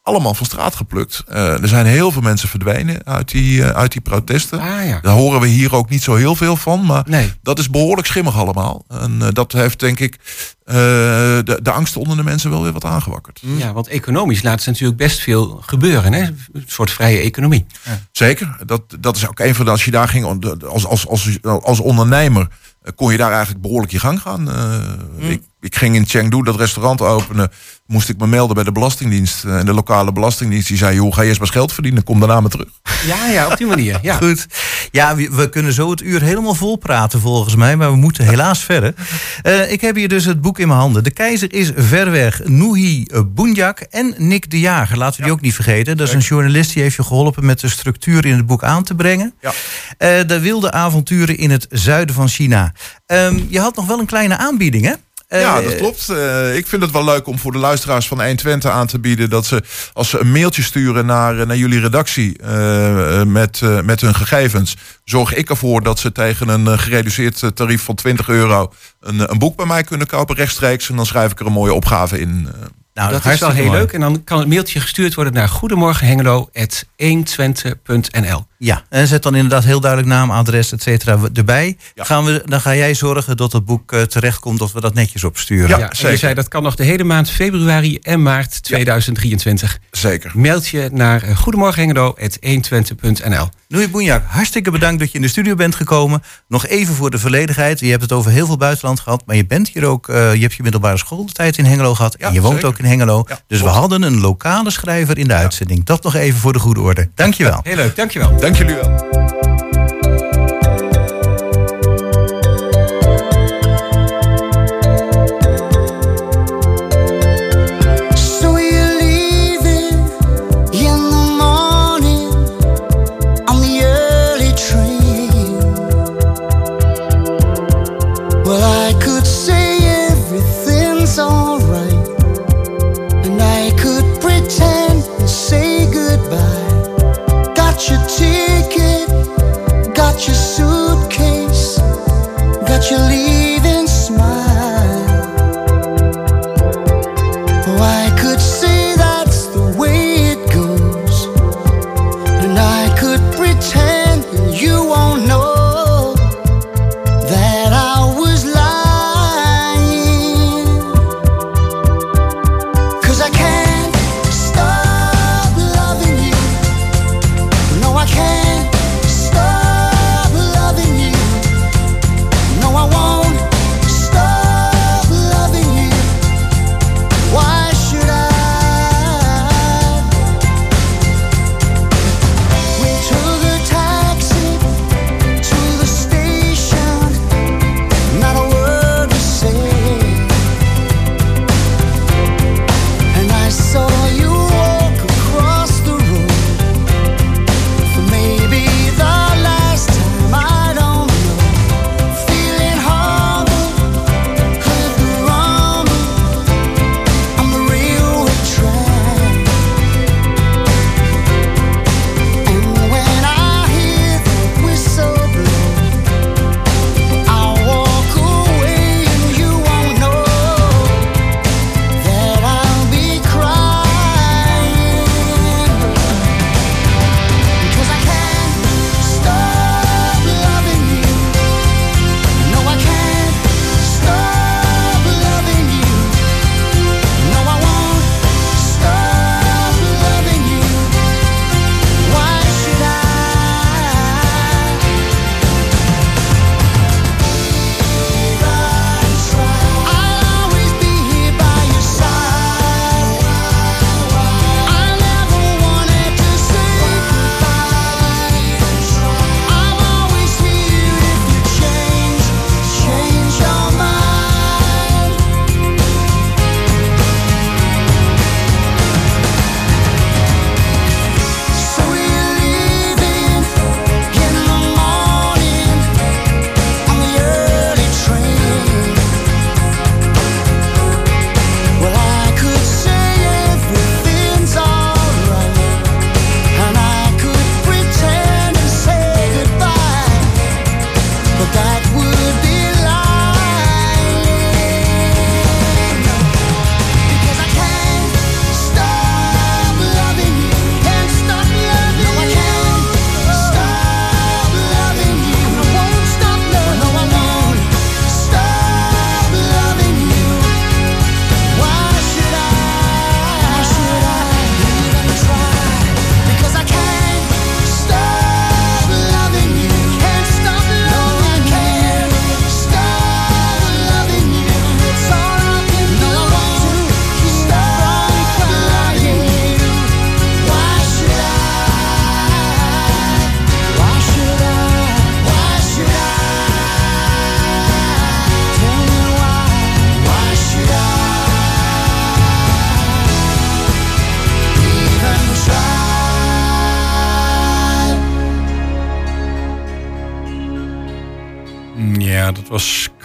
[0.08, 1.24] allemaal van straat geplukt.
[1.28, 4.60] Uh, er zijn heel veel mensen verdwenen uit die, uh, uit die protesten.
[4.60, 4.98] Ah, ja.
[5.02, 6.86] Daar horen we hier ook niet zo heel veel van.
[6.86, 7.32] Maar Nee.
[7.42, 8.84] dat is behoorlijk schimmig allemaal.
[8.88, 10.18] En uh, dat heeft denk ik
[10.64, 13.40] de, de angst onder de mensen wel weer wat aangewakkerd.
[13.56, 16.12] Ja, want economisch laat ze natuurlijk best veel gebeuren.
[16.12, 16.22] Hè?
[16.22, 17.66] Een soort vrije economie.
[17.84, 17.98] Ja.
[18.12, 18.56] Zeker.
[18.66, 19.70] Dat, dat is ook een van de...
[19.70, 20.24] Als je daar ging
[20.64, 22.48] als, als, als, als ondernemer...
[22.94, 24.42] kon je daar eigenlijk behoorlijk je gang gaan.
[24.42, 25.30] Mm.
[25.30, 27.50] ik, ik ging in Chengdu dat restaurant openen
[27.88, 29.44] moest ik me melden bij de Belastingdienst.
[29.44, 32.51] En de lokale Belastingdienst die zei: joh, ga eerst maar geld verdienen, kom daarna maar
[32.51, 32.68] terug.
[33.07, 33.98] Ja, ja, op die manier.
[34.03, 34.16] Ja.
[34.24, 34.46] Goed.
[34.90, 38.24] Ja, we, we, kunnen zo het uur helemaal vol praten volgens mij, maar we moeten
[38.24, 38.94] helaas verder.
[39.42, 41.05] Uh, ik heb hier dus het boek in mijn handen.
[41.05, 42.40] De keizer is ver weg.
[42.44, 44.98] Nuhi Bunjak en Nick de Jager.
[44.98, 45.37] Laten we die ja.
[45.37, 45.96] ook niet vergeten.
[45.96, 48.83] Dat is een journalist die heeft je geholpen met de structuur in het boek aan
[48.83, 49.35] te brengen.
[49.40, 49.53] Ja.
[49.98, 52.72] Uh, de wilde avonturen in het zuiden van China.
[53.07, 54.92] Um, je had nog wel een kleine aanbieding, hè?
[55.28, 56.08] Ja, dat klopt.
[56.10, 59.30] Uh, ik vind het wel leuk om voor de luisteraars van 120 aan te bieden
[59.30, 59.62] dat ze
[59.92, 64.76] als ze een mailtje sturen naar, naar jullie redactie uh, met, uh, met hun gegevens,
[65.04, 69.56] zorg ik ervoor dat ze tegen een gereduceerd tarief van 20 euro een, een boek
[69.56, 70.88] bij mij kunnen kopen rechtstreeks.
[70.88, 72.48] En dan schrijf ik er een mooie opgave in.
[72.94, 73.78] Nou, dat is wel heel mooi.
[73.78, 73.92] leuk.
[73.92, 78.46] En dan kan het mailtje gestuurd worden naar goedemorgenhengelo.120.nl.
[78.58, 81.76] Ja, en zet dan inderdaad heel duidelijk naam, adres, et cetera erbij.
[81.94, 82.04] Ja.
[82.04, 85.24] Gaan we, dan ga jij zorgen dat het boek uh, terechtkomt, dat we dat netjes
[85.24, 85.68] opsturen.
[85.68, 86.10] Ja, ja zeker.
[86.10, 89.72] Je zei dat kan nog de hele maand februari en maart 2023.
[89.72, 90.30] Ja, zeker.
[90.34, 93.48] Mailtje naar uh, goedemorgenhengelo.120.nl.
[93.68, 96.22] Noei Boenjak, hartstikke bedankt dat je in de studio bent gekomen.
[96.48, 97.80] Nog even voor de volledigheid.
[97.80, 100.40] Je hebt het over heel veel buitenland gehad, maar je bent hier ook, uh, je
[100.40, 102.14] hebt je middelbare schooltijd in Hengelo gehad.
[102.14, 102.68] en je woont zeker.
[102.68, 103.26] ook in Hengelo.
[103.46, 105.84] dus we hadden een lokale schrijver in de uitzending.
[105.84, 107.08] Dat nog even voor de goede orde.
[107.14, 107.60] Dankjewel.
[107.62, 108.38] Heel leuk, dankjewel.
[108.48, 109.38] Dank jullie wel.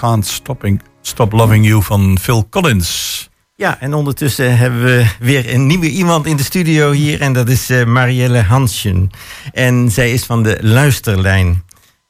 [0.03, 3.29] Can't Stopping, Stop Loving You van Phil Collins.
[3.55, 7.21] Ja, en ondertussen hebben we weer een nieuwe iemand in de studio hier.
[7.21, 9.09] En dat is eh, Marielle Hansjen.
[9.53, 11.63] En zij is van de Luisterlijn.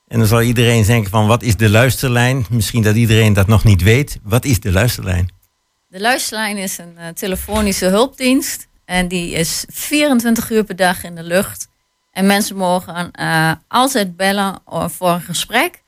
[0.08, 2.45] En dan zal iedereen denken van, wat is de Luisterlijn?
[2.49, 4.19] Misschien dat iedereen dat nog niet weet.
[4.23, 5.32] Wat is de Luisterlijn?
[5.88, 8.67] De luisterlijn is een eh, telefonische hulpdienst.
[8.86, 11.67] En die is 24 uur per dag in de lucht.
[12.12, 15.83] En mensen mogen eh, altijd bellen voor een gesprek.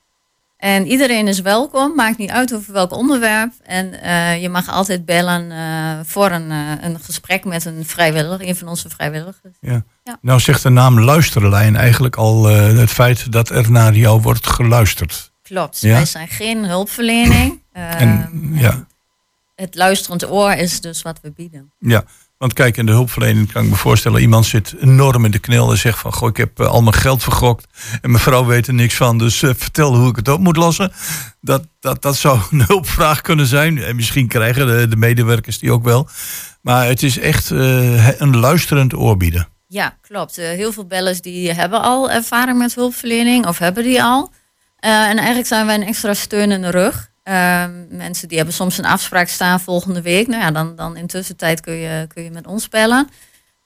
[0.65, 3.51] En iedereen is welkom, maakt niet uit over welk onderwerp.
[3.63, 8.47] En eh, je mag altijd bellen eh, voor een, eh, een gesprek met een vrijwilliger,
[8.47, 9.53] een van onze vrijwilligers.
[9.59, 9.83] Ja.
[10.03, 10.17] Ja.
[10.21, 15.31] Nou zegt de naam Luisterlijn eigenlijk al het feit dat er naar jou wordt geluisterd.
[15.43, 15.91] Klopt, Ja.
[15.93, 17.61] wij zijn geen hulpverlening.
[17.71, 18.87] En, Ehm, ja.
[19.55, 21.71] Het luisterend oor is dus wat we bieden.
[21.79, 22.03] Ja,
[22.37, 24.21] want kijk, in de hulpverlening kan ik me voorstellen...
[24.21, 26.13] iemand zit enorm in de knel en zegt van...
[26.13, 27.67] goh, ik heb eh, al mijn geld vergokt
[28.01, 29.17] en mijn vrouw weet er niks van...
[29.17, 30.91] dus eh, vertel hoe ik het op moet lossen.
[31.41, 33.77] Dat, dat, dat zou een hulpvraag kunnen zijn.
[33.77, 36.07] En misschien krijgen de, de medewerkers die ook wel.
[36.61, 39.47] Maar het is echt eh, een luisterend oor bieden.
[39.67, 40.35] Ja, klopt.
[40.35, 44.31] Heel veel bellers die hebben al ervaring met hulpverlening of hebben die al.
[44.79, 47.13] En eigenlijk zijn wij een extra steun in de rug.
[47.25, 50.27] Ehm, mensen die hebben soms een afspraak staan volgende week.
[50.27, 53.09] Nou ja, dan, dan in tussentijd kun je, kun je met ons bellen.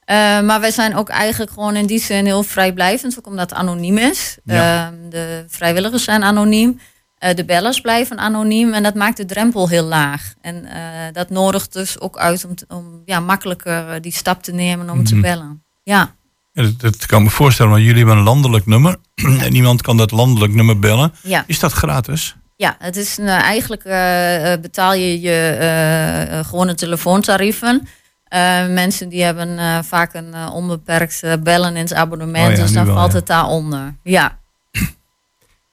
[0.04, 3.58] Eh, maar wij zijn ook eigenlijk gewoon in die zin heel vrijblijvend, ook omdat het
[3.58, 4.38] anoniem is.
[4.44, 4.86] Ja.
[4.86, 6.80] Ehm, de vrijwilligers zijn anoniem.
[7.18, 10.32] Eh, de bellers blijven anoniem en dat maakt de drempel heel laag.
[10.40, 10.80] En eh,
[11.12, 14.90] dat nodigt dus ook uit om, te- om ja, makkelijker eh, die stap te nemen
[14.90, 15.22] om te Mhm.
[15.22, 15.62] bellen.
[15.82, 16.14] Ja.
[16.52, 18.96] Ja, dat, dat kan ik me voorstellen, want jullie hebben een landelijk nummer...
[19.46, 21.12] en iemand kan dat landelijk nummer bellen.
[21.22, 22.36] Ja, Is dat gratis?
[22.60, 27.88] Ja het is een, eh, eigenlijk eh, eh, betaal je je gewone telefoontarieven.
[28.24, 32.72] Eh, mensen die hebben eh, vaak een onbeperkt bellen in het abonnement, Oh ja, dus
[32.72, 33.16] dan wel, valt ja.
[33.18, 33.94] het daaronder.
[34.02, 34.38] Ja,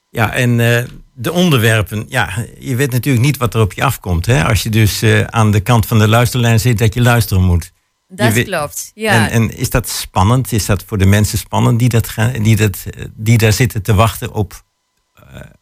[0.10, 2.06] Ja, en eh, de onderwerpen.
[2.08, 4.26] Ja, je weet natuurlijk niet wat er op je afkomt.
[4.26, 4.43] Hè?
[4.43, 7.71] Als je dus eh, aan de kant van de luisterlijn zit, dat je luisteren moet.
[8.08, 8.91] dat weet- klopt.
[8.93, 9.12] Ja.
[9.12, 10.52] En, en is dat spannend?
[10.52, 13.93] Is dat voor de mensen spannend die, dat gaan, die, dat, die daar zitten te
[13.93, 14.63] wachten op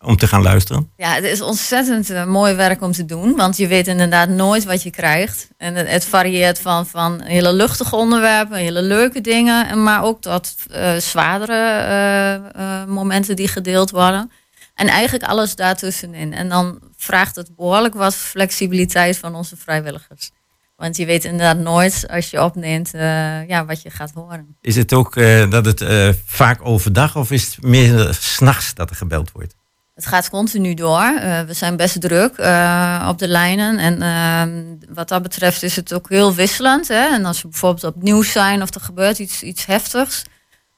[0.02, 0.92] om te gaan luisteren?
[0.96, 3.36] Ja, het is ontzettend eh, mooi werk om te doen.
[3.36, 5.48] Want je weet inderdaad nooit wat je krijgt.
[5.58, 9.68] En het, het varieert van, van hele luchtige onderwerpen, hele leuke dingen.
[9.68, 14.32] en Maar ook tot eh, zwaardere eh, eh, momenten die gedeeld worden.
[14.76, 16.34] En eigenlijk alles daartussenin.
[16.34, 20.32] En dan vraagt het behoorlijk wat flexibiliteit van onze vrijwilligers.
[20.76, 24.58] Want je weet inderdaad nooit als je opneemt eh, ja, wat je gaat horen.
[24.62, 28.90] Is het ook eh, dat het eh, vaak overdag of is het meer s'nachts dat
[28.90, 29.56] er gebeld wordt?
[29.96, 31.02] Het gaat continu door.
[31.02, 33.78] Eh, we zijn best druk eh, op de lijnen.
[33.78, 36.88] En ehm, wat dat betreft is het ook heel wisselend.
[36.88, 37.08] Hè?
[37.14, 40.24] En als we bijvoorbeeld op nieuws zijn of er gebeurt iets, iets heftigs.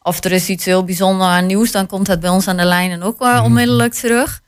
[0.02, 2.66] Of er is iets heel bijzonder aan nieuws, dan komt dat bij ons aan de
[2.66, 3.36] lijnen ook Mhm.
[3.36, 4.42] eh, onmiddellijk terug.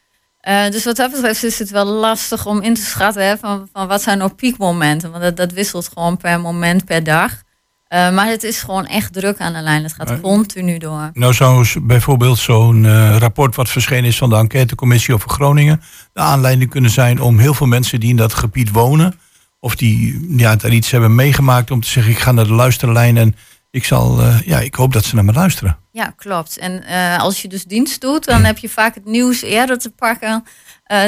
[0.69, 3.87] Dus wat dat betreft is het wel lastig om in te schatten hè, van, van
[3.87, 5.11] wat zijn nou piekmomenten.
[5.11, 7.41] Want dat, dat wisselt gewoon per moment, per dag.
[7.89, 9.83] Eh, maar het is gewoon echt druk aan de lijn.
[9.83, 11.09] Het gaat continu door.
[11.13, 15.81] Nou zou bijvoorbeeld zo'n eh, rapport wat verschenen is van de enquêtecommissie over Groningen...
[16.13, 19.19] de aanleiding kunnen zijn om heel veel mensen die in dat gebied wonen...
[19.59, 22.11] of die ja, daar iets hebben meegemaakt om te zeggen...
[22.11, 23.35] ik ga naar de luisterlijn en
[23.71, 25.77] ik, zal, eh, ja, ik hoop dat ze naar me luisteren.
[25.91, 26.57] Ja, klopt.
[26.57, 26.83] En
[27.17, 30.43] als je dus dienst doet, dan heb je vaak het nieuws eerder te pakken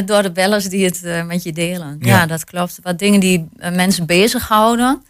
[0.05, 1.95] door de bellers die het met je delen.
[1.99, 2.17] Ja.
[2.17, 2.25] Ja.
[2.25, 2.79] dat klopt.
[2.81, 5.01] Wat dingen die mensen bezighouden.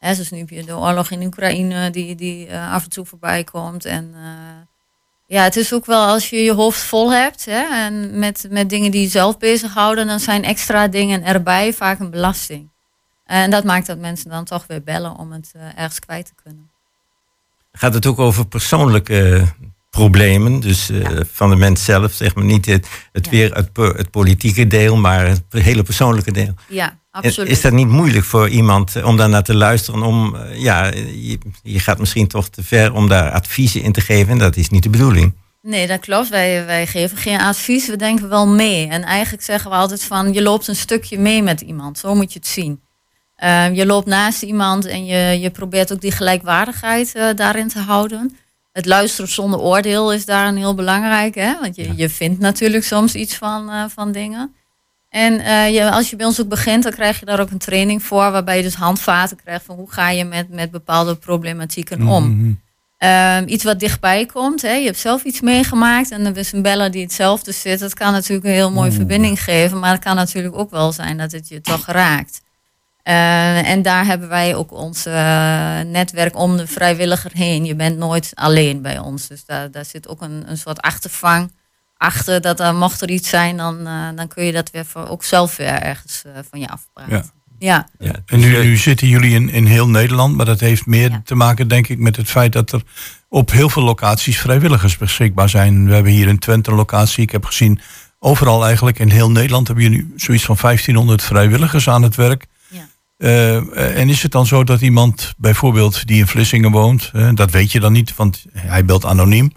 [0.00, 3.06] Hè, zoals nu heb je de oorlog in Oekraïne die, die eh, af en toe
[3.06, 3.84] voorbij komt.
[3.84, 4.66] En eh,
[5.26, 8.70] ja, het is ook wel als je je hoofd vol hebt hè, en met, met
[8.70, 12.68] dingen die je zelf bezighouden, dan zijn extra dingen erbij vaak een belasting.
[13.24, 16.32] En dat maakt dat mensen dan toch weer bellen om het eh, ergens kwijt te
[16.42, 16.70] kunnen.
[17.72, 19.44] Gaat het ook over persoonlijke
[19.90, 20.60] problemen?
[20.60, 20.90] Dus
[21.32, 23.30] van de mens zelf, zeg maar niet het, het Ja.
[23.30, 26.54] weer het, het politieke deel, maar het hele persoonlijke deel.
[26.68, 27.50] Ja, absoluut.
[27.50, 30.02] Is dat niet moeilijk voor iemand eh, om daar naar te luisteren?
[30.02, 34.00] Om, eh, ja, je, je gaat misschien toch te ver om daar adviezen in te
[34.00, 34.32] geven.
[34.32, 35.34] En dat is niet de bedoeling.
[35.62, 36.28] Nee, dat klopt.
[36.28, 38.88] Wij, wij geven geen advies, we denken wel mee.
[38.88, 41.98] En eigenlijk zeggen we altijd van, je loopt een stukje mee met iemand.
[41.98, 42.80] Zo moet je het zien.
[43.34, 47.78] Eh, je loopt naast iemand en je, je probeert ook die gelijkwaardigheid eh, daarin te
[47.78, 48.36] houden.
[48.72, 51.34] Het luisteren zonder oordeel is daarin heel belangrijk.
[51.34, 51.60] Hè?
[51.60, 54.54] Want je, je vindt natuurlijk soms iets van, van dingen.
[55.10, 57.58] En eh, je, als je bij ons ook begint, dan krijg je daar ook een
[57.58, 58.30] training voor.
[58.30, 62.36] Waarbij je dus handvaten krijgt van hoe ga je met, met bepaalde problematieken om.
[62.36, 62.52] Mhm.
[62.96, 64.62] Ehm, iets wat dichtbij komt.
[64.62, 64.72] Hè.
[64.72, 67.78] Je hebt zelf iets meegemaakt en er is een beller die hetzelfde zit.
[67.78, 69.78] Dat kan natuurlijk een heel mooie verbinding geven.
[69.78, 72.40] Maar het kan natuurlijk ook wel zijn dat het je toch raakt.
[73.02, 77.64] Eh, en daar hebben wij ook ons eh, netwerk om de vrijwilliger heen.
[77.64, 79.28] Je bent nooit alleen bij ons.
[79.28, 81.50] Dus daar, daar zit ook een, een soort achtervang
[82.00, 85.08] achter dat er mocht er iets zijn, dan, eh, dan kun je dat weer voor,
[85.08, 87.12] ook zelf weer ergens eh, van je afpraten.
[87.16, 87.24] Ja.
[87.58, 87.88] Ja.
[87.98, 91.22] Ja, En nu, nu zitten jullie in, in heel Nederland, maar dat heeft meer Ja.
[91.24, 92.82] te maken, denk ik, met het feit dat er
[93.28, 95.86] op heel veel locaties vrijwilligers beschikbaar zijn.
[95.86, 97.80] We hebben hier in Twente een locatie, ik heb gezien,
[98.18, 102.46] overal eigenlijk in heel Nederland hebben jullie nu zoiets van 1500 vrijwilligers aan het werk.
[102.68, 102.86] Ja.
[103.16, 107.72] Eh, en is het dan zo dat iemand bijvoorbeeld die in Vlissingen woont, dat weet
[107.72, 109.52] je dan niet, want hij belt anoniem,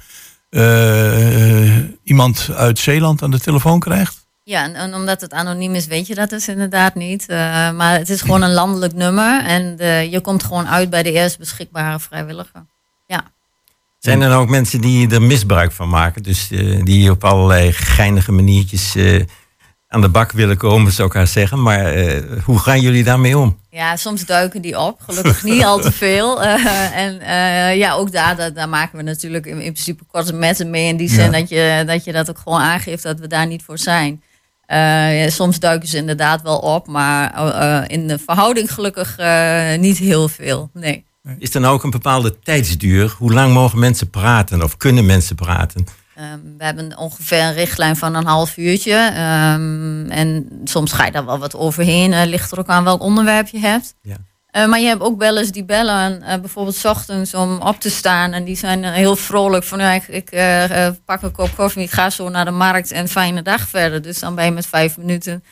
[0.53, 4.23] eh, iemand uit Zeeland aan de telefoon krijgt?
[4.43, 7.27] Ja, en, en omdat het anoniem is, weet je dat dus inderdaad niet.
[7.27, 11.03] Eh, maar het is gewoon een landelijk nummer en de, je komt gewoon uit bij
[11.03, 12.65] de eerst beschikbare vrijwilliger.
[13.07, 13.31] Ja.
[13.99, 16.23] Zijn er dan ook mensen die er misbruik van maken?
[16.23, 19.21] Dus eh, die op allerlei geinige maniertjes eh,
[19.93, 21.61] aan de bak willen komen, zou ik haar zeggen.
[21.61, 23.57] Maar eh, hoe gaan jullie daarmee om?
[23.69, 25.01] Ja, soms duiken die op.
[25.01, 26.41] Gelukkig niet al te veel.
[26.43, 30.33] Eh, en eh, ja, ook daar, daar, daar maken we natuurlijk in, in principe korte
[30.33, 30.87] metten mee.
[30.87, 31.39] In die zin Ja.
[31.39, 34.21] dat, je, dat je dat ook gewoon aangeeft dat we daar niet voor zijn.
[34.67, 39.17] Ja, soms duiken ze inderdaad wel op, maar in de verhouding gelukkig
[39.77, 40.69] niet heel veel.
[40.73, 41.05] Nee.
[41.37, 43.15] Is er nou ook een bepaalde tijdsduur?
[43.17, 45.85] Hoe lang mogen mensen praten of kunnen mensen praten?
[46.23, 48.93] Ehm, we hebben ongeveer een richtlijn van een half uurtje.
[49.15, 52.13] Ehm, en soms ga je daar wel wat overheen.
[52.13, 53.95] Eh, ligt er ook aan welk onderwerp je hebt.
[54.01, 54.15] Ja.
[54.49, 57.89] Eh, maar je hebt ook bellers die bellen, eh, bijvoorbeeld 's ochtends om op te
[57.89, 58.31] staan.
[58.33, 60.29] En die zijn heel vrolijk van, ja, ik, ik
[61.05, 64.01] pak een kop koffie, ik ga zo naar de markt en fijne dag verder.
[64.01, 65.43] Dus dan ben je met vijf minuten,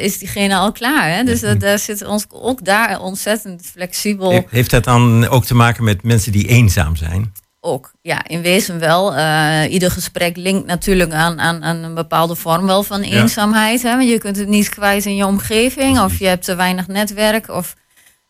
[0.00, 1.08] is diegene al klaar.
[1.14, 1.24] Hè?
[1.24, 4.30] Dus daar zit ons ook daar ontzettend flexibel.
[4.32, 7.32] He- Heeft dat dan ook te maken met mensen die eenzaam zijn?
[7.62, 9.14] Ook, ja, in wezen wel.
[9.14, 13.82] Eh, ieder gesprek linkt natuurlijk aan, aan, aan een bepaalde vorm wel van eenzaamheid.
[13.82, 13.96] Hè?
[13.96, 17.48] Want je kunt het niet kwijt in je omgeving of je hebt te weinig netwerk.
[17.48, 17.74] Of,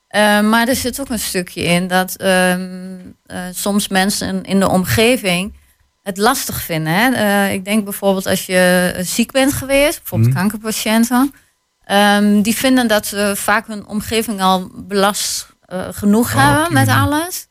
[0.08, 4.68] eh, maar er zit ook een stukje in dat ehm, eh, soms mensen in de
[4.68, 5.54] omgeving
[6.02, 6.92] het lastig vinden.
[6.92, 7.48] Hè?
[7.48, 11.32] Ik denk bijvoorbeeld als je ziek bent geweest, bijvoorbeeld kankerpatiënten.
[11.84, 15.48] ehm, die vinden dat ze vaak hun omgeving al belast
[15.90, 17.48] genoeg Oh, hebben met alles.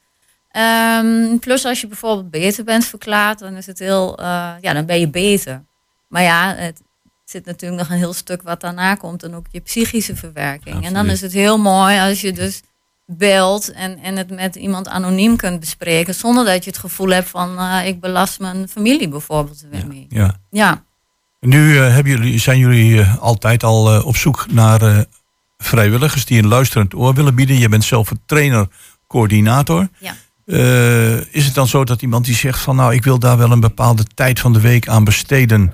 [0.50, 4.86] Ehm, plus als je bijvoorbeeld beter bent verklaard, dan is het heel, eh, ja, dan
[4.86, 5.64] ben je beter.
[6.08, 6.82] Maar ja, het
[7.26, 10.86] zit natuurlijk nog een heel stuk wat daarna komt en ook je psychische verwerking.
[10.86, 12.62] En dan is het heel mooi als je dus
[13.06, 17.30] belt en, en het met iemand anoniem kunt bespreken, zonder dat je het gevoel hebt
[17.30, 20.06] van eh, ik belast mijn familie bijvoorbeeld er weer mee.
[20.10, 20.36] Ja.
[20.50, 20.84] Ja.
[21.40, 25.06] Nu eh, hebben jullie, zijn jullie altijd al op zoek naar
[25.58, 27.58] vrijwilligers die een luisterend oor willen bieden.
[27.58, 28.68] Je bent zelf een trainer,
[29.08, 29.88] coördinator.
[29.98, 30.16] Ja.
[30.50, 33.52] Eh, is het dan zo dat iemand die zegt van nou ik wil daar wel
[33.52, 35.74] een bepaalde tijd van de week aan besteden.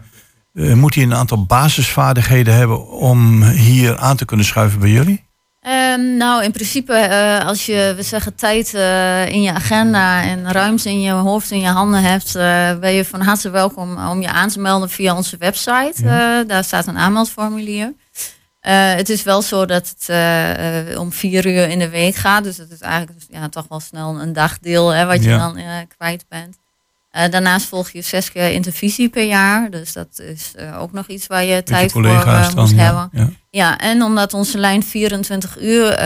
[0.53, 5.23] eh, moet hij een aantal basisvaardigheden hebben om hier aan te kunnen schuiven bij jullie?
[5.59, 8.73] Ehm, nou, in principe, eh, als je, we zeggen, tijd
[9.33, 12.33] in je agenda en ruimte in je hoofd en je handen hebt,
[12.79, 16.43] ben je van harte welkom om je aan te melden via onze website.
[16.47, 17.93] Daar staat een aanmeldformulier.
[18.65, 22.15] Eh, het is wel zo dat het eh, eh, om vier uur in de week
[22.15, 25.37] gaat, dus het is eigenlijk ja, toch wel snel een dagdeel hè, wat je Ja.
[25.37, 26.57] dan kwijt bent.
[27.31, 31.43] Daarnaast volg je zes keer intervisie per jaar, dus dat is ook nog iets waar
[31.43, 32.51] je tijd voor dan?
[32.55, 32.75] moet ja.
[32.75, 33.09] hebben.
[33.11, 33.29] Ja.
[33.49, 35.99] Ja, en omdat onze lijn 24 uur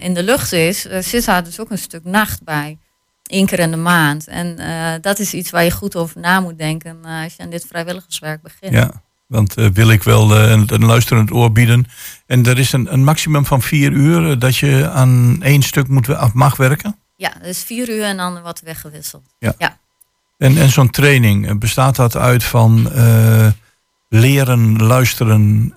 [0.00, 2.78] in de lucht is, zit daar dus ook een stuk nacht bij.
[3.22, 4.26] Eén keer in de maand.
[4.28, 4.58] En
[5.00, 8.42] dat is iets waar je goed over na moet denken als je aan dit vrijwilligerswerk
[8.42, 8.72] begint.
[8.72, 11.86] Ja, want eh, wil ik wel eh, een, een luisterend oor bieden.
[12.26, 15.88] En er is een, een maximum van vier uur eh, dat je aan één stuk
[15.88, 16.96] moet, af mag werken.
[17.16, 19.22] Ja, dus vier uur en dan wat weggewisseld.
[20.38, 22.90] En, en zo'n training, bestaat dat uit van
[24.08, 25.74] leren, luisteren,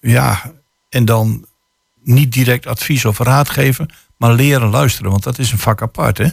[0.00, 0.52] ja,
[0.88, 1.46] en dan
[2.02, 6.18] niet direct advies of raad geven, maar leren luisteren, want dat is een vak apart,
[6.18, 6.28] hè?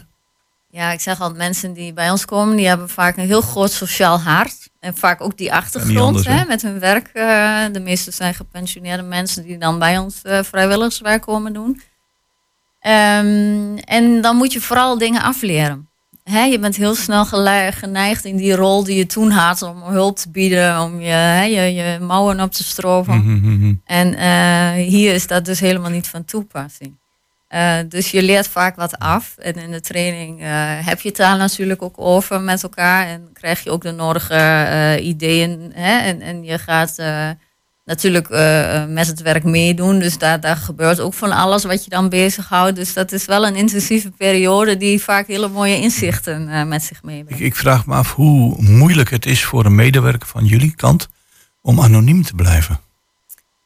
[0.70, 3.72] Ja, ik zeg altijd, mensen die bij ons komen, die hebben vaak een heel groot
[3.72, 4.63] sociaal hart.
[4.84, 6.46] En vaak ook die achtergrond anders, hè?
[6.46, 7.08] met hun werk.
[7.14, 11.82] eh, de meeste zijn gepensioneerde mensen die dan bij ons eh, vrijwilligerswerk komen doen.
[12.80, 15.90] Ehm, en dan moet je vooral dingen afleren.
[16.24, 17.26] Hè, je bent heel snel
[17.72, 21.44] geneigd in die rol die je toen had om hulp te bieden, om je, hè,
[21.44, 23.18] je, je mouwen op te stroven.
[23.18, 23.74] Mhm, mhm.
[23.86, 26.98] En eh, hier is dat dus helemaal niet van toepassing.
[27.54, 29.36] Eh, dus je leert vaak wat af.
[29.38, 30.48] En in de training eh,
[30.86, 33.08] heb je daar natuurlijk ook over met elkaar.
[33.08, 35.72] En krijg je ook de nodige eh, ideeën.
[35.74, 35.98] Hè?
[36.00, 37.02] En, en je gaat
[37.86, 38.30] natuurlijk
[38.88, 40.00] met het werk meedoen.
[40.00, 42.76] Dus daar, daar gebeurt ook van alles wat je dan bezighoudt.
[42.76, 47.44] Dus dat is wel een intensieve periode die vaak hele mooie inzichten met zich meebrengt.
[47.44, 51.08] ik vraag me af hoe moeilijk het is voor een medewerker van jullie kant
[51.62, 52.80] om anoniem te blijven.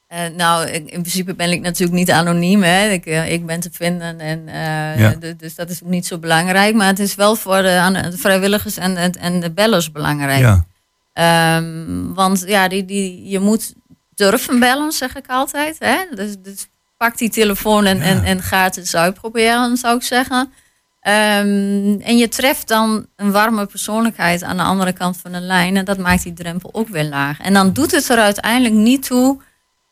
[0.07, 2.63] Eh, nou, in principe ben ik natuurlijk niet anoniem.
[2.63, 2.89] Hè.
[2.89, 5.33] Ik, eh, ik ben te vinden en eh, Ja.
[5.37, 6.75] dus dat is ook niet zo belangrijk.
[6.75, 10.39] Maar het is wel voor de, vrijwilligers en, en, en de bellers belangrijk.
[10.39, 10.65] Ja.
[11.13, 13.73] Ehm, want ja, die, die, je moet
[14.15, 15.75] durven bellen, zeg ik altijd.
[15.79, 15.97] Hè?
[16.15, 20.51] Dus, dus pak die telefoon en, en, en ga het eens uitproberen, zou ik zeggen.
[20.99, 25.77] Ehm, en je treft dan een warme persoonlijkheid aan de andere kant van de lijn.
[25.77, 27.39] En dat maakt die drempel ook weer laag.
[27.39, 29.41] En dan doet het er uiteindelijk niet toe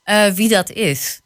[0.06, 1.20] eh, wie dat is.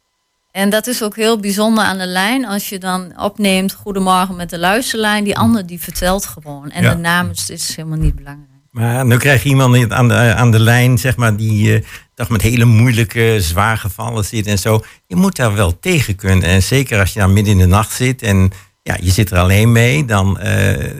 [0.50, 2.46] En dat is ook heel bijzonder aan de lijn.
[2.46, 5.24] Als je dan opneemt, goedemorgen met de luisterlijn.
[5.24, 6.70] Die ander die vertelt gewoon.
[6.70, 6.90] En Ja.
[6.94, 8.48] de naam is, is helemaal niet belangrijk.
[8.70, 12.28] Maar nu krijg je iemand aan de, aan de lijn, zeg maar, die eh, toch
[12.28, 14.80] met hele moeilijke, zwaar gevallen zit en zo.
[15.06, 16.48] Je moet daar wel tegen kunnen.
[16.48, 18.50] En zeker als je daar midden in de nacht zit en
[18.82, 20.92] ja, je zit er alleen mee, dan eh,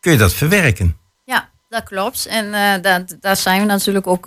[0.00, 0.96] kun je dat verwerken.
[1.24, 2.26] Ja, dat klopt.
[2.26, 4.26] En eh, daar, daar zijn we natuurlijk ook,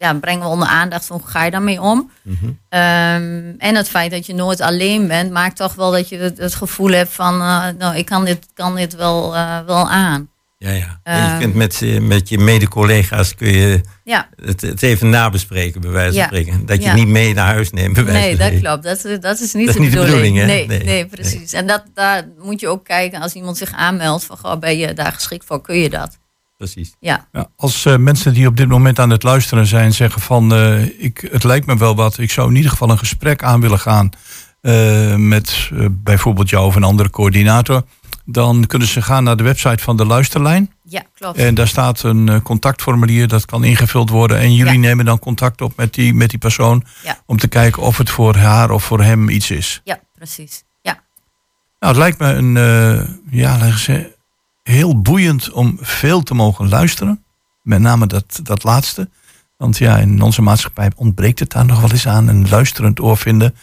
[0.00, 2.10] ja, brengen we onder aandacht van hoe ga je daarmee om.
[2.68, 6.38] Ehm, en het feit dat je nooit alleen bent, maakt toch wel dat je het,
[6.38, 10.28] het gevoel hebt van, eh, nou, ik kan dit, kan dit wel, eh, wel aan.
[10.58, 11.00] Ja, ja.
[11.02, 11.38] En je Ehm.
[11.38, 16.08] kunt met, eh, met je mede-collega's kun je Ja, het, het even nabespreken, bij wijze
[16.12, 16.26] van Ja.
[16.26, 16.66] spreken.
[16.66, 16.94] Dat je Ja.
[16.94, 18.82] niet mee naar huis neemt, bij wijze nee, dat klopt.
[19.02, 20.34] Dat, dat is niet, Dat de, niet de bedoeling.
[20.34, 20.44] bedoeling, hè?
[20.44, 20.84] Nee, Nee.
[20.84, 21.52] nee, precies.
[21.52, 24.92] En dat, daar moet je ook kijken als iemand zich aanmeldt van, goh, ben je
[24.92, 26.18] daar geschikt voor, kun je dat?
[26.60, 26.94] Precies.
[26.98, 30.52] Ja, Ja, als eh, mensen die op dit moment aan het luisteren zijn zeggen van
[30.54, 33.60] eh, ik, het lijkt me wel wat, ik zou in ieder geval een gesprek aan
[33.60, 34.10] willen gaan
[34.60, 37.82] eh, met bijvoorbeeld jou of een andere coördinator,
[38.24, 41.38] dan kunnen ze gaan naar de website van de luisterlijn ja klopt.
[41.38, 44.78] en daar staat een contactformulier dat kan ingevuld worden en jullie Ja.
[44.78, 47.18] nemen dan contact op met die, met die persoon Ja.
[47.26, 49.80] om te kijken of het voor haar of voor hem iets is.
[49.84, 50.62] Ja, precies.
[50.82, 51.00] Ja,
[51.78, 53.08] Nou, het lijkt me een, eh,
[53.40, 54.10] ja, laten we zeggen,
[54.70, 57.24] heel boeiend om veel te mogen luisteren.
[57.62, 59.08] Met name dat, dat laatste.
[59.56, 62.28] Want ja, in onze maatschappij ontbreekt het daar nog wel eens aan.
[62.28, 63.54] Een luisterend oor vinden.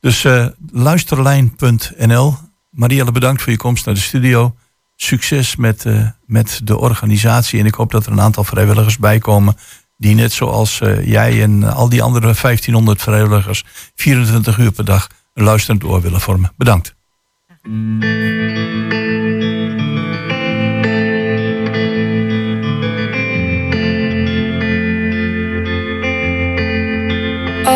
[0.00, 2.34] Dus eh, luisterlijn.nl.
[2.70, 4.54] Marielle, bedankt voor je komst naar de studio.
[4.96, 7.60] Succes met, eh, met de organisatie.
[7.60, 9.56] En ik hoop dat er een aantal vrijwilligers bij komen.
[9.96, 15.06] Die net zoals eh, jij en al die andere 1500 vrijwilligers 24 uur per dag
[15.34, 16.52] een luisterend oor willen vormen.
[16.56, 16.94] Bedankt.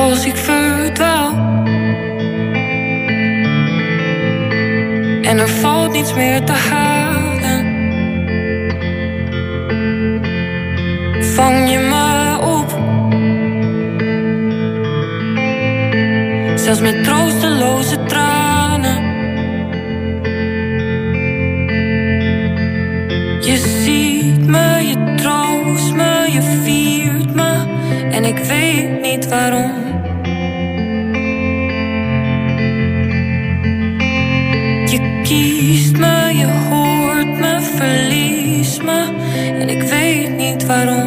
[0.04, 1.32] Als ik verdwaal.
[5.22, 7.62] En er valt niets meer te halen.
[11.34, 12.70] Vang je me op.
[16.58, 19.02] Zelfs met troosteloze tranen.
[23.40, 27.66] Je ziet me, je troost me, je viert me.
[28.10, 29.93] En ik weet niet waarom.
[40.66, 41.03] Weet niet waarom.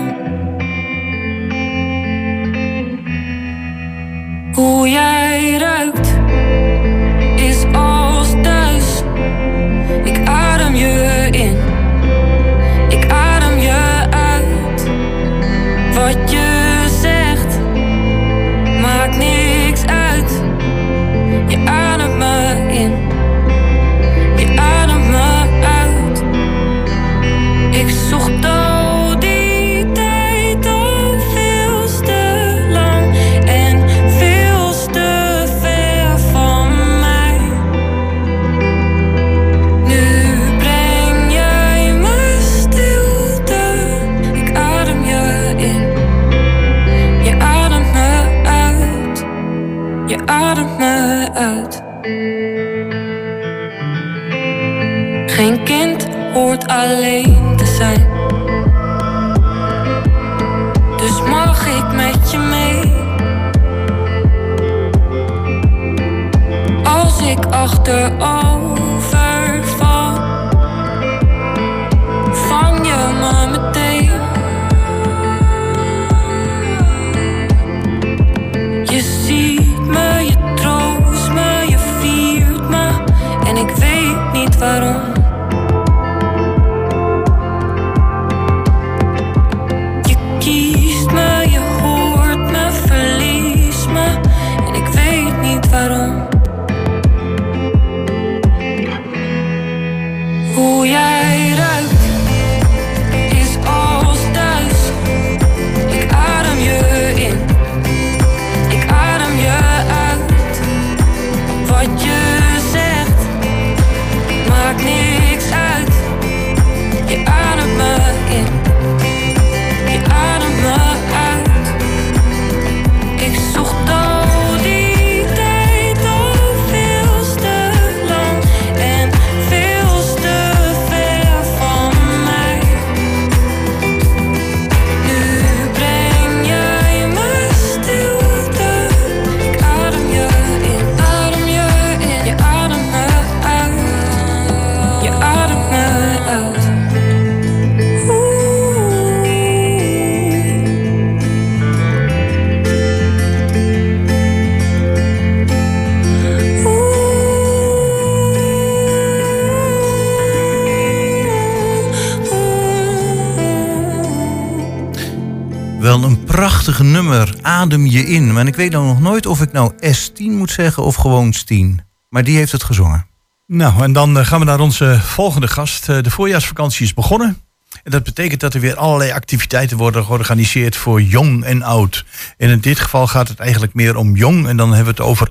[167.57, 168.33] Adem je in.
[168.33, 171.81] Maar ik weet nog nooit of ik nou S10 moet zeggen of gewoon Stien.
[172.09, 173.07] Maar die heeft het gezongen.
[173.45, 175.89] Nou, en dan eh, gaan we naar onze volgende gast.
[175.89, 177.37] Eh, De voorjaarsvakantie is begonnen.
[177.83, 182.05] En dat betekent dat er weer allerlei activiteiten worden georganiseerd voor jong en oud.
[182.37, 184.47] En in dit geval gaat het eigenlijk meer om jong.
[184.47, 185.29] En dan hebben we het over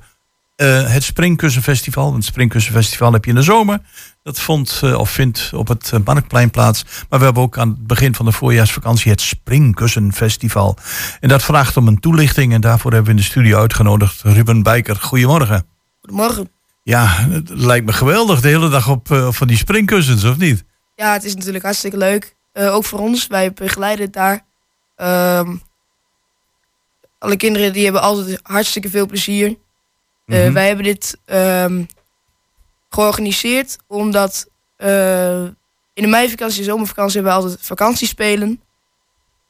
[0.57, 2.05] eh, het Springkussenfestival.
[2.05, 3.81] Want het Springkussenfestival heb je in de zomer.
[4.23, 6.85] Dat vond eh, of vindt op het eh, Marktplein plaats.
[7.09, 10.77] Maar we hebben ook aan het begin van de voorjaarsvakantie het Springkussenfestival.
[11.21, 12.53] En dat vraagt om een toelichting.
[12.53, 14.97] En daarvoor hebben we in de studio uitgenodigd Ruben Bijker.
[14.97, 15.67] Goedemorgen.
[16.01, 16.51] Goedemorgen.
[16.83, 20.65] Ja, het lijkt me geweldig de hele dag op van die springkussens, of niet?
[20.95, 22.37] Ja, het is natuurlijk hartstikke leuk.
[22.53, 24.45] Ook voor ons, wij begeleiden het daar.
[24.97, 25.57] Ehm,
[27.19, 29.57] alle kinderen die hebben altijd hartstikke veel plezier.
[30.27, 30.53] Eh, Mhm.
[30.53, 31.83] Wij hebben dit ehm,
[32.89, 35.43] georganiseerd omdat eh,
[35.93, 38.61] in de meivakantie en zomervakantie hebben we altijd vakantiespelen.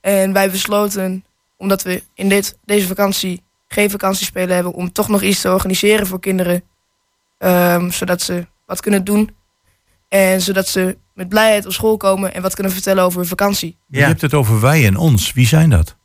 [0.01, 1.25] En wij besloten,
[1.57, 6.07] omdat we in dit, deze vakantie geen vakantiespelen hebben, om toch nog iets te organiseren
[6.07, 6.63] voor kinderen.
[7.39, 9.35] Ehm, zodat ze wat kunnen doen.
[10.09, 13.79] En zodat ze met blijheid op school komen en wat kunnen vertellen over hun vakantie.
[13.89, 15.33] Je hebt het over wij en ons.
[15.33, 15.97] Wie zijn dat?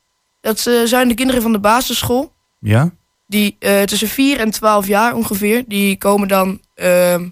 [0.42, 2.34] Dat eh, zijn de kinderen van de basisschool.
[2.60, 2.92] Ja?
[3.32, 5.64] Die eh, tussen 4 en 12 jaar ongeveer.
[5.68, 7.30] Die komen dan ehm,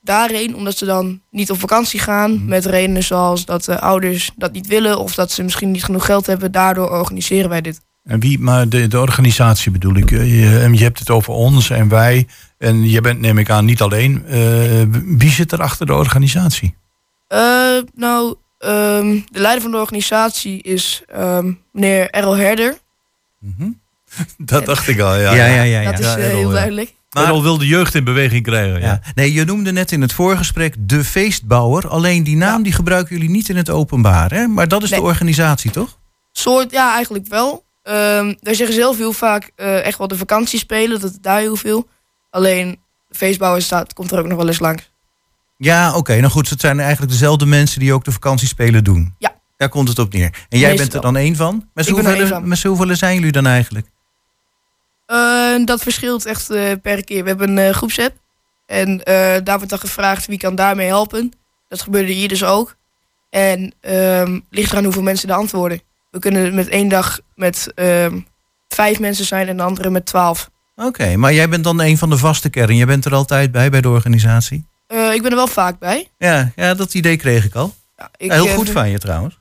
[0.00, 2.44] daarheen omdat ze dan niet op vakantie gaan.
[2.46, 4.98] Met redenen zoals dat de ouders dat niet willen.
[4.98, 6.52] Of dat ze misschien niet genoeg geld hebben.
[6.52, 7.80] Daardoor organiseren wij dit.
[8.04, 10.10] En wie, maar de, de organisatie bedoel ik.
[10.10, 12.26] Eh, Je, en je hebt het over ons en wij.
[12.58, 14.26] En je bent, neem ik aan, niet alleen.
[14.26, 16.74] Eh, wie zit er achter de organisatie?
[17.28, 22.76] Eh, nou, ehm, de leider van de organisatie is ehm, meneer Errol Herder.
[24.38, 25.34] Dat dacht ik al, ja.
[25.34, 25.80] Ja, ja, ja.
[25.80, 25.90] ja.
[25.90, 26.94] dat is Ja, eh, heel duidelijk.
[27.10, 28.80] Maar al wil de jeugd in beweging krijgen.
[28.80, 28.86] Ja.
[28.86, 29.00] Ja.
[29.14, 31.88] Nee, je noemde net in het voorgesprek de feestbouwer.
[31.88, 34.30] Alleen die naam die gebruiken jullie niet in het openbaar.
[34.32, 34.46] Hè?
[34.46, 34.98] Maar dat is Nee.
[35.00, 35.98] de organisatie, toch?
[36.32, 37.64] Soort, ja, eigenlijk wel.
[37.82, 41.00] Ehm wij zeggen zelf heel vaak eh, echt wel de vakantie spelen.
[41.00, 41.88] Dat daar heel veel.
[42.30, 44.90] Alleen de feestbouwer staat, komt er ook nog wel eens langs.
[45.56, 46.16] Ja, oké.
[46.16, 49.14] nou goed, het zijn eigenlijk dezelfde mensen die ook de vakantiespelen doen.
[49.18, 49.34] Ja.
[49.56, 50.46] Daar komt het op neer.
[50.48, 50.76] En jij Meestal.
[50.76, 51.68] bent er dan één van?
[51.74, 53.86] Met hoeveel, z'n hoeveel zijn jullie dan eigenlijk?
[55.06, 57.22] Eh, dat verschilt echt eh, per keer.
[57.22, 58.16] We hebben een eh, groepsapp.
[58.66, 58.98] En
[59.44, 61.32] daar wordt dan gevraagd wie kan daarmee helpen.
[61.68, 62.76] Dat gebeurde hier dus ook.
[63.30, 65.80] En ehm ligt eraan hoeveel mensen de antwoorden.
[66.10, 68.20] We kunnen met één dag met ehm,
[68.68, 70.50] vijf mensen zijn en de andere met twaalf.
[70.76, 72.76] Oké, maar jij bent dan een van de vaste kern.
[72.76, 74.66] Je bent er altijd bij, bij de organisatie?
[74.88, 76.08] Ik ben er wel vaak bij.
[76.18, 77.74] Ja, ja dat idee kreeg ik al.
[77.96, 79.38] Ja, ik, Heel goed van je trouwens.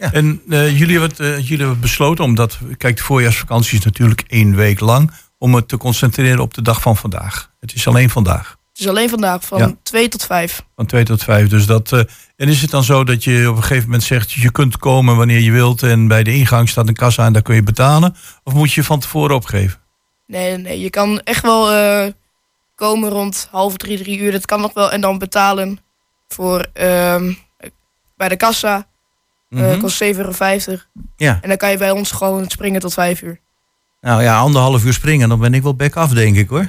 [0.00, 4.54] En eh, jullie, hebben, eh, jullie hebben besloten, omdat, kijk, de voorjaarsvakantie is natuurlijk één
[4.54, 7.50] week lang, om het te concentreren op de dag van vandaag.
[7.60, 9.74] Het is alleen vandaag, Het is alleen vandaag van Ja.
[9.82, 10.64] 2 tot 5.
[10.76, 11.48] van 2 tot 5.
[11.48, 11.98] Dus dat, eh,
[12.36, 15.16] en is het dan zo dat je op een gegeven moment zegt, je kunt komen
[15.16, 18.16] wanneer je wilt en bij de ingang staat een kassa en daar kun je betalen?
[18.44, 19.78] Of moet je van tevoren opgeven?
[20.26, 21.68] Nee, nee, je kan echt wel
[22.74, 24.32] komen rond half drie, drie uur.
[24.32, 24.92] Dat kan nog wel.
[24.92, 25.78] En dan betalen
[26.28, 27.32] voor ehm,
[28.16, 28.86] bij de kassa.
[29.50, 29.78] Eh Mhm.
[29.80, 30.16] kost 7,50
[30.68, 30.82] euro.
[31.16, 31.38] Ja.
[31.42, 33.40] En dan kan je bij ons gewoon springen tot vijf uur.
[34.00, 36.68] Nou ja, anderhalf uur springen, dan ben ik wel back af, denk ik hoor.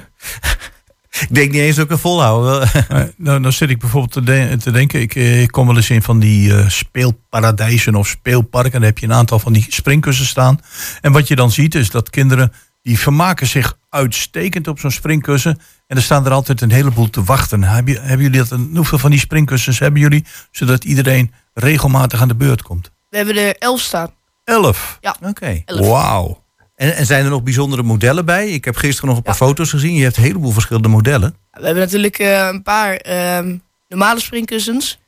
[1.20, 2.68] ik denk niet eens dat ik het volhouden.
[3.16, 5.90] Nou, dan zit ik bijvoorbeeld te, de- te denken, ik, eh, ik kom wel eens
[5.90, 8.72] in van die eh, speelparadijzen of speelparken.
[8.72, 10.60] En daar heb je een aantal van die springkussen staan.
[11.00, 12.52] En wat je dan ziet is dat kinderen,
[12.82, 15.58] die vermaken zich uitstekend op zo'n springkussen.
[15.86, 17.62] En er staan er altijd een heleboel te wachten.
[17.62, 20.24] Hebben, hebben jullie dat, een- hoeveel van die springkussens hebben jullie?
[20.50, 22.90] Zodat iedereen regelmatig aan de beurt komt.
[23.08, 24.14] We hebben er elf staan.
[24.44, 24.98] Elf.
[25.22, 25.62] Oké.
[25.64, 25.86] Elf.
[25.86, 26.42] Wauw.
[26.74, 28.48] En, en zijn er nog bijzondere modellen bij?
[28.50, 29.46] Ik heb gisteren nog een paar Ja.
[29.46, 29.94] foto's gezien.
[29.94, 31.36] Je hebt een heleboel verschillende modellen.
[31.50, 33.56] We hebben natuurlijk eh, een paar ehm,
[33.88, 34.98] normale springkussens.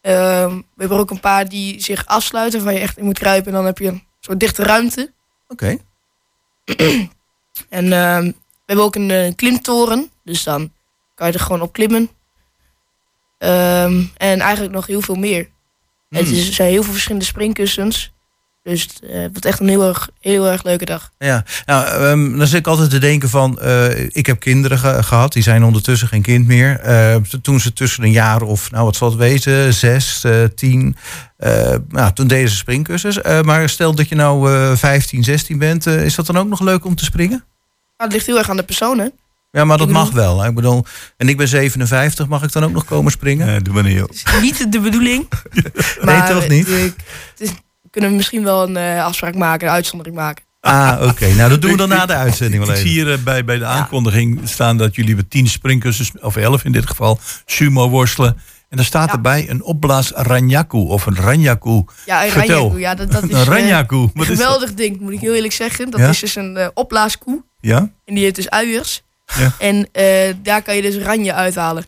[0.00, 3.46] Ehm, we hebben ook een paar die zich afsluiten, waar je echt in moet kruipen.
[3.50, 5.12] En dan heb je een soort dichte ruimte.
[5.48, 5.76] Oké.
[7.68, 8.34] En ehm, we
[8.66, 10.10] hebben ook een eh, klimtoren.
[10.24, 10.72] Dus dan
[11.14, 12.08] kan je er gewoon op klimmen.
[13.38, 15.48] En eigenlijk nog heel veel meer.
[16.18, 18.12] Het is, er zijn heel veel verschillende springkussens.
[18.62, 21.10] Dus het eh, wordt echt een heel erg, heel erg leuke dag.
[21.18, 25.02] Ja, nou, ehm, dan zit ik altijd te denken van, eh, ik heb kinderen ge-
[25.02, 26.80] gehad, die zijn ondertussen geen kind meer.
[26.80, 30.96] Eh, toen ze tussen een jaar of, nou wat zal het weten, zes, eh, tien,
[31.36, 33.20] eh, nou, toen deden ze springkussens.
[33.20, 36.48] Eh, maar stel dat je nou eh 15, 16 bent, eh, is dat dan ook
[36.48, 37.44] nog leuk om te springen?
[37.96, 39.06] Maar het ligt heel erg aan de persoon, hè?
[39.54, 40.40] Ja, maar dat mag wel.
[40.42, 40.48] hè.
[40.48, 40.84] Ik bedoel,
[41.16, 43.54] en ik ben 57, mag ik dan ook nog komen springen?
[43.54, 44.70] Eh, doe maar niet, joh.
[44.70, 45.28] De bedoeling.
[46.02, 46.66] Nee, toch niet?
[46.66, 46.94] het
[47.38, 47.48] is,
[47.82, 50.44] we kunnen misschien wel een eh, afspraak maken, een uitzondering maken.
[50.60, 51.26] Ah, oké.
[51.34, 53.58] Nou, dat doen we dan na de uitzending wel Ik zie hier eh, bij, bij
[53.58, 58.36] de aankondiging staan dat jullie met tien springkussens, of elf in dit geval, sumo worstelen.
[58.68, 59.12] En dan staat Ja.
[59.14, 61.84] erbij een opblaas ranjaku of een ranjaku.
[62.06, 62.56] Ja, een Vertel.
[62.58, 62.80] ranjaku.
[62.80, 63.96] Ja, dat, dat is Een eh, ranjaku.
[63.96, 64.46] een Wat is dat?
[64.46, 65.90] geweldig ding, moet ik heel eerlijk zeggen.
[65.90, 66.08] Dat Ja?
[66.08, 67.44] is dus een eh, opblaaskoe.
[67.60, 67.78] Ja?
[68.04, 69.02] En die heeft dus uiers.
[69.26, 69.52] Ja.
[69.58, 71.84] En eh, daar kan je dus ranje uithalen.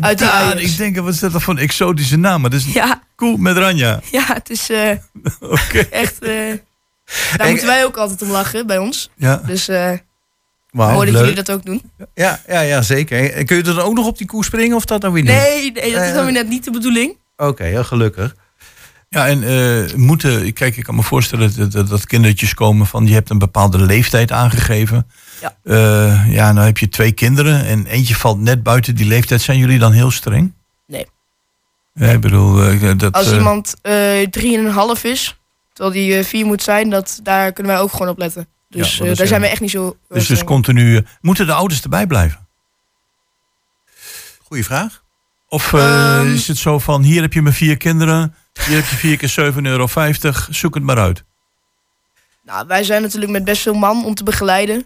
[0.00, 0.70] Uit die Vandaar, uiers.
[0.72, 2.40] ik denk, wat is dat voor een exotische naam?
[2.40, 4.00] Maar dat is Ja, koe met ranja.
[4.10, 4.90] ja het is eh,
[6.02, 6.18] echt...
[6.22, 6.52] eh,
[7.36, 9.10] daar moeten wij ook altijd om lachen bij ons.
[9.16, 9.36] Ja.
[9.46, 9.66] Dus
[10.70, 11.82] Wauw, mooi dat jullie dat ook doen.
[12.14, 13.32] Ja, ja, ja, zeker.
[13.32, 15.22] En kun je er dan ook nog op die koe springen of dat dan weer
[15.22, 15.32] niet?
[15.32, 17.16] Nee, nee dat is dan weer net niet de bedoeling.
[17.36, 18.34] Oké, heel gelukkig.
[19.14, 23.06] Ja, en eh, moeten, kijk, ik kan me voorstellen dat, dat, dat kindertjes komen van,
[23.06, 25.06] je hebt een bepaalde leeftijd aangegeven.
[25.40, 25.56] Ja.
[25.64, 29.40] Eh, ja, nou heb je twee kinderen en eentje valt net buiten die leeftijd.
[29.40, 30.52] Zijn jullie dan heel streng?
[30.86, 31.06] Nee.
[31.92, 33.12] Ja, ik bedoel, eh, dat...
[33.12, 35.38] Als eh, iemand eh drieënhalf is,
[35.72, 38.46] terwijl die vier moet zijn, dat, daar kunnen wij ook gewoon op letten.
[38.68, 39.96] Dus eh, daar zijn we echt niet zo...
[40.08, 41.04] Dus, dus continu...
[41.20, 42.46] moeten de ouders erbij blijven?
[44.42, 45.02] Goeie vraag.
[45.48, 46.32] Of eh, Ehm.
[46.32, 49.52] is het zo van, hier heb je mijn vier kinderen, hier heb je vier keer
[49.52, 49.86] 7,50 euro,
[50.50, 51.24] zoek het maar uit.
[52.44, 54.84] Nou, wij zijn natuurlijk met best veel man om te begeleiden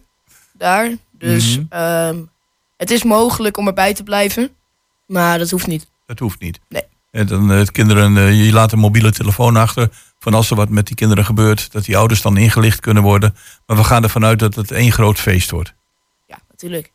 [0.53, 0.91] daar.
[1.12, 1.66] Dus Mhm.
[1.69, 2.19] ehm,
[2.77, 4.51] het is mogelijk om erbij te blijven,
[5.07, 5.87] maar dat hoeft niet.
[6.07, 6.61] Dat hoeft niet.
[6.69, 6.83] Nee.
[7.11, 9.89] En dan eh, het kinderen, eh, je laat een mobiele telefoon achter.
[10.19, 13.37] Van als er wat met die kinderen gebeurt, dat die ouders dan ingelicht kunnen worden.
[13.66, 15.75] Maar we gaan ervan uit dat het één groot feest wordt.
[16.27, 16.93] Ja, natuurlijk.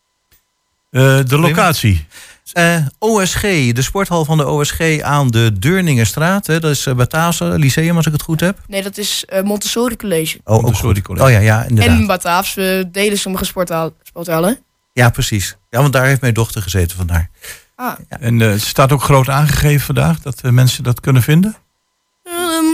[0.94, 2.06] Eh, de locatie.
[2.54, 3.42] Eh, OSG,
[3.72, 6.48] de sporthal van de OSG aan de Deurningenstraat.
[6.48, 8.58] Hè, dat is uh, Bataafse Lyceum, als ik het goed heb.
[8.68, 10.40] Nee, dat is eh, Montessori College.
[10.44, 11.02] Oh, Montessori.
[11.02, 11.26] College.
[11.26, 11.98] Oh ja, ja, inderdaad.
[12.00, 14.60] En Bataafs, we delen sommige sporthal- sporthallen.
[14.94, 15.56] Ja, precies.
[15.70, 17.30] Ja, want daar heeft mijn dochter gezeten vandaar.
[17.76, 21.56] Ah, En eh, het staat ook groot aangegeven vandaag, dat eh, mensen dat kunnen vinden.
[22.24, 22.66] ehm,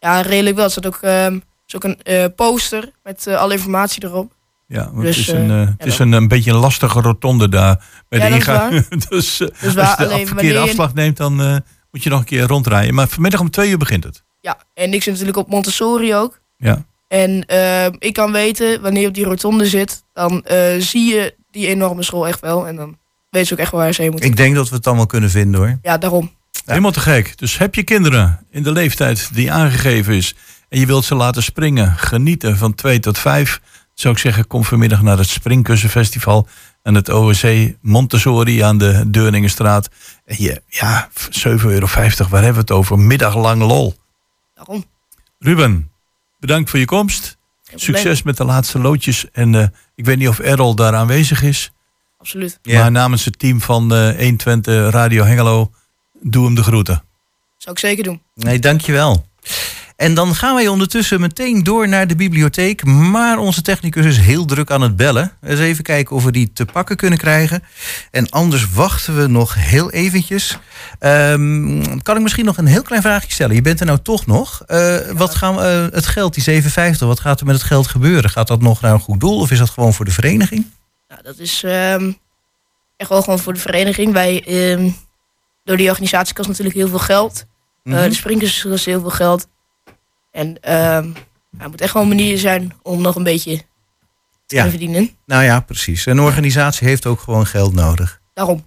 [0.00, 0.64] ja, redelijk wel.
[0.64, 4.32] Er staat ook, ehm, is ook een eh, poster met eh, alle informatie erop.
[4.68, 7.48] Ja, Dus, het is, een, eh, eh, het is een, een beetje een lastige rotonde
[7.48, 8.86] daar bij Ja, de ingang.
[9.08, 11.56] dus eh, Dus waar als je de alleen verkeerde wanneer je- afslag neemt, dan eh,
[11.90, 12.94] moet je nog een keer rondrijden.
[12.94, 14.24] Maar vanmiddag om twee uur begint het.
[14.40, 16.40] Ja, en ik zit natuurlijk op Montessori ook.
[16.56, 16.84] Ja.
[17.08, 17.44] En
[17.98, 22.02] ik kan weten, wanneer je op die rotonde zit, dan eh, zie je die enorme
[22.02, 22.66] school echt wel.
[22.66, 22.98] En dan
[23.30, 24.30] weet ze ook echt wel waar ze heen moeten.
[24.30, 25.78] Ik denk dat we het dan wel kunnen vinden hoor.
[25.82, 26.32] Ja, daarom.
[26.64, 27.38] Helemaal te gek.
[27.38, 30.34] Dus heb je kinderen in de leeftijd die aangegeven is
[30.68, 33.60] en je wilt ze laten springen, genieten van 2 tot 5,
[34.00, 36.48] zou ik zeggen, kom vanmiddag naar het Springkussenfestival
[36.82, 37.46] aan het OSC
[37.80, 39.88] Montessori aan de Deurningenstraat.
[40.24, 42.98] En je, ja, 7,50 euro, waar hebben we het over?
[42.98, 43.94] Middaglang lol.
[44.54, 44.84] Daarom.
[45.38, 45.90] Ruben,
[46.40, 47.22] bedankt voor je komst.
[47.22, 47.36] Geen
[47.78, 47.96] probleem.
[47.96, 49.30] Succes met de laatste loodjes.
[49.32, 51.72] En eh, ik weet niet of Errol daar aanwezig is.
[52.18, 52.58] Absoluut.
[52.62, 52.80] Ja.
[52.80, 55.70] Maar namens het team van eh 120 Radio Hengelo,
[56.22, 57.02] doe hem de groeten.
[57.56, 58.22] Zou ik zeker doen.
[58.34, 59.26] Nee, dankjewel.
[59.96, 62.84] En dan gaan wij ondertussen meteen door naar de bibliotheek.
[62.84, 65.32] Maar onze technicus is heel druk aan het bellen.
[65.42, 67.62] Eens even kijken of we die te pakken kunnen krijgen.
[68.10, 70.58] En anders wachten we nog heel eventjes.
[70.98, 73.54] Ehm, kan ik misschien nog een heel klein vraagje stellen?
[73.54, 74.62] Je bent er nou toch nog.
[74.66, 77.86] Eh, Wat gaan we, eh, het geld, die 750, wat gaat er met het geld
[77.86, 78.30] gebeuren?
[78.30, 80.66] Gaat dat nog naar een goed doel of is dat gewoon voor de vereniging?
[81.08, 82.12] Nou, dat is ehm,
[82.96, 84.12] echt wel gewoon voor de vereniging.
[84.12, 84.90] Wij, ehm,
[85.64, 87.44] door die organisatie kost natuurlijk heel veel geld.
[87.82, 88.08] Eh, Mhm.
[88.08, 89.46] de springers kost heel veel geld.
[90.36, 91.06] En ehm,
[91.50, 93.62] ja, het moet echt wel een manier zijn om nog een beetje
[94.46, 94.68] te Ja.
[94.68, 95.10] verdienen.
[95.26, 96.06] Nou ja, precies.
[96.06, 98.20] Een organisatie heeft ook gewoon geld nodig.
[98.34, 98.66] Daarom.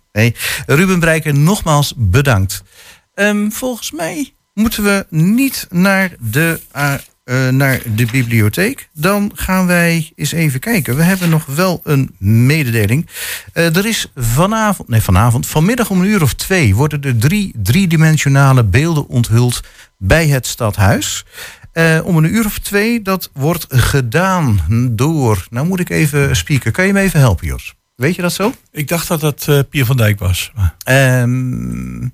[0.66, 2.64] Ruben Breiker, nogmaals bedankt.
[3.14, 6.94] Ehm, volgens mij moeten we niet naar de, eh,
[7.24, 8.90] eh, naar de bibliotheek.
[8.94, 10.96] Dan gaan wij eens even kijken.
[10.96, 13.08] We hebben nog wel een mededeling.
[13.54, 16.76] Eh, er is vanavond, nee vanavond, vanmiddag om een uur of twee...
[16.76, 19.62] worden er drie driedimensionale beelden onthuld
[19.98, 21.26] bij het stadhuis.
[21.80, 24.60] Eh, om een uur of twee, dat wordt gedaan
[24.92, 25.48] door...
[25.50, 26.72] Nou moet ik even spieken.
[26.72, 27.76] Kan je me even helpen, Jos?
[27.96, 28.54] Weet je dat zo?
[28.72, 30.52] Ik dacht dat dat eh Pier van Dijk was.
[30.84, 32.08] Ehm,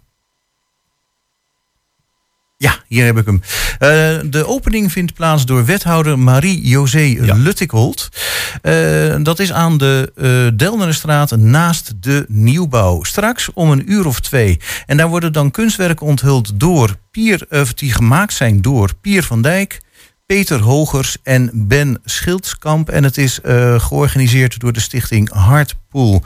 [2.66, 3.42] ja, hier heb ik hem.
[3.80, 3.90] Eh,
[4.30, 7.36] de opening vindt plaats door wethouder Marie-José Ja.
[7.36, 8.10] Luttikholt.
[8.62, 10.12] Eh, dat is aan de
[10.56, 13.04] Delnerenstraat naast de nieuwbouw.
[13.04, 14.60] Straks om een uur of twee.
[14.86, 19.42] En daar worden dan kunstwerken onthuld door Pier, of die gemaakt zijn door Pier van
[19.42, 19.82] Dijk,
[20.26, 22.90] Peter Hogers en Ben Schildskamp.
[22.90, 23.40] En het is
[23.78, 26.24] georganiseerd door de stichting Hartpool.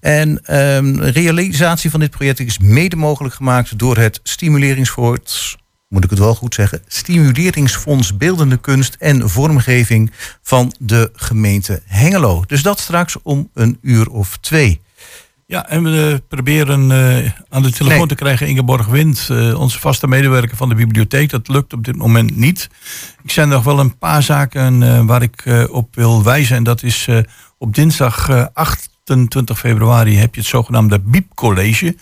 [0.00, 5.56] En ehm, realisatie van dit project is mede mogelijk gemaakt door het Stimuleringsfonds,
[5.90, 10.10] moet ik het wel goed zeggen, Stimuleringsfonds Beeldende Kunst en Vormgeving
[10.42, 12.44] van de gemeente Hengelo.
[12.46, 14.80] Dus dat straks om een uur of twee.
[15.46, 18.06] Ja, en we eh, proberen eh, aan de telefoon Nee.
[18.06, 21.30] te krijgen Ingeborg Wind, eh, onze vaste medewerker van de bibliotheek.
[21.30, 22.68] Dat lukt op dit moment niet.
[23.22, 26.56] Ik zijn nog wel een paar zaken waar ik op wil wijzen.
[26.56, 27.08] En dat is
[27.60, 31.96] op dinsdag eh, 28 februari heb je het zogenaamde Biep College.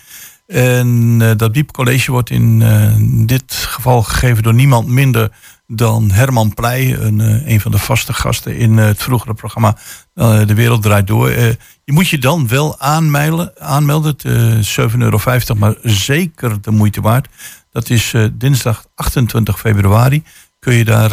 [0.47, 5.31] En dat Wiep College wordt in dit geval gegeven door niemand minder
[5.66, 9.76] dan Herman Pleij, een, eh, een van de vaste gasten in eh, het vroegere programma
[10.14, 11.31] eh, De Wereld Draait Door.
[11.31, 15.20] Je moet je dan wel aanmelden, aanmelden het, eh, 7,50 euro,
[15.57, 17.29] maar zeker de moeite waard.
[17.70, 20.22] Dat is dinsdag 28 februari.
[20.59, 21.11] Kun je daar,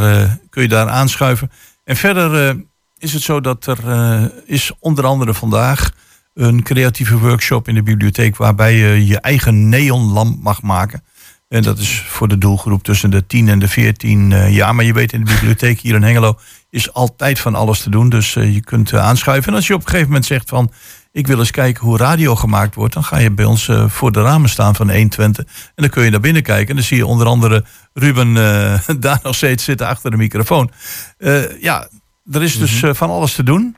[0.50, 1.52] kun je daar aanschuiven.
[1.84, 2.64] En verder
[2.98, 3.80] is het zo dat er
[4.46, 5.92] is onder andere vandaag
[6.34, 11.04] een creatieve workshop in de bibliotheek waarbij je je eigen neonlamp mag maken.
[11.48, 14.76] En dat is voor de doelgroep tussen de 10 en de 14 eh, jaar.
[14.76, 16.40] Maar je weet, in de bibliotheek hier in Hengelo
[16.70, 18.10] is altijd van alles te doen.
[18.10, 19.50] Dus eh, je kunt eh, aanschuiven.
[19.50, 20.72] En als je op een gegeven moment zegt van...
[21.12, 22.94] ik wil eens kijken hoe radio gemaakt wordt...
[22.94, 25.44] dan ga je bij ons voor de ramen staan van 120.
[25.46, 26.68] En dan kun je naar binnen kijken.
[26.68, 28.34] En dan zie je onder andere Ruben
[29.00, 30.72] daar nog steeds zitten achter de microfoon.
[31.60, 31.88] Ja,
[32.32, 33.76] er is dus eh, van alles te doen.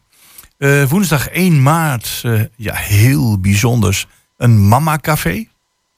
[0.88, 2.24] Woensdag 1 maart,
[2.56, 4.08] ja, heel bijzonders.
[4.38, 5.48] Een Mama Café.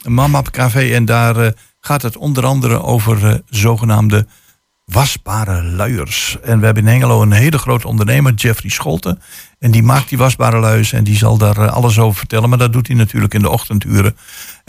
[0.05, 0.93] Een Mama Café.
[0.93, 4.27] En daar eh, gaat het onder andere over eh, zogenaamde
[4.85, 6.37] wasbare luiers.
[6.41, 9.21] En we hebben in Hengelo een hele grote ondernemer, Jeffrey Scholten.
[9.59, 12.49] En die maakt die wasbare luiers en die zal daar eh, alles over vertellen.
[12.49, 14.15] Maar dat doet hij natuurlijk in de ochtenduren.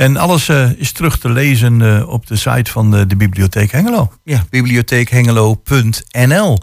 [0.01, 3.71] En alles eh, is terug te lezen eh, op de site van de, de Bibliotheek
[3.71, 4.13] Hengelo.
[4.25, 6.59] Ja, bibliotheekhengelo.nl.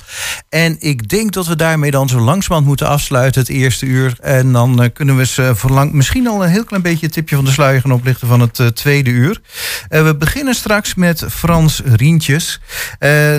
[0.50, 4.18] En ik denk dat we daarmee dan zo langzamerhand moeten afsluiten het eerste uur.
[4.22, 7.46] En dan kunnen we eh, verlang, misschien al een heel klein beetje het tipje van
[7.46, 9.42] de sluier gaan oplichten van het tweede uur.
[9.90, 12.60] We beginnen straks met Frans Rientjes.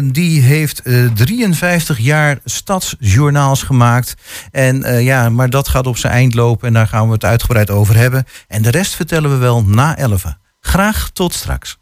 [0.02, 4.14] Die heeft eh, 53 jaar stadsjournaals gemaakt.
[4.50, 7.24] En eh, ja, maar dat gaat op zijn eind lopen en daar gaan we het
[7.24, 8.24] uitgebreid over hebben.
[8.48, 10.24] En de rest vertellen we wel na 11.
[10.60, 11.78] Graag tot straks.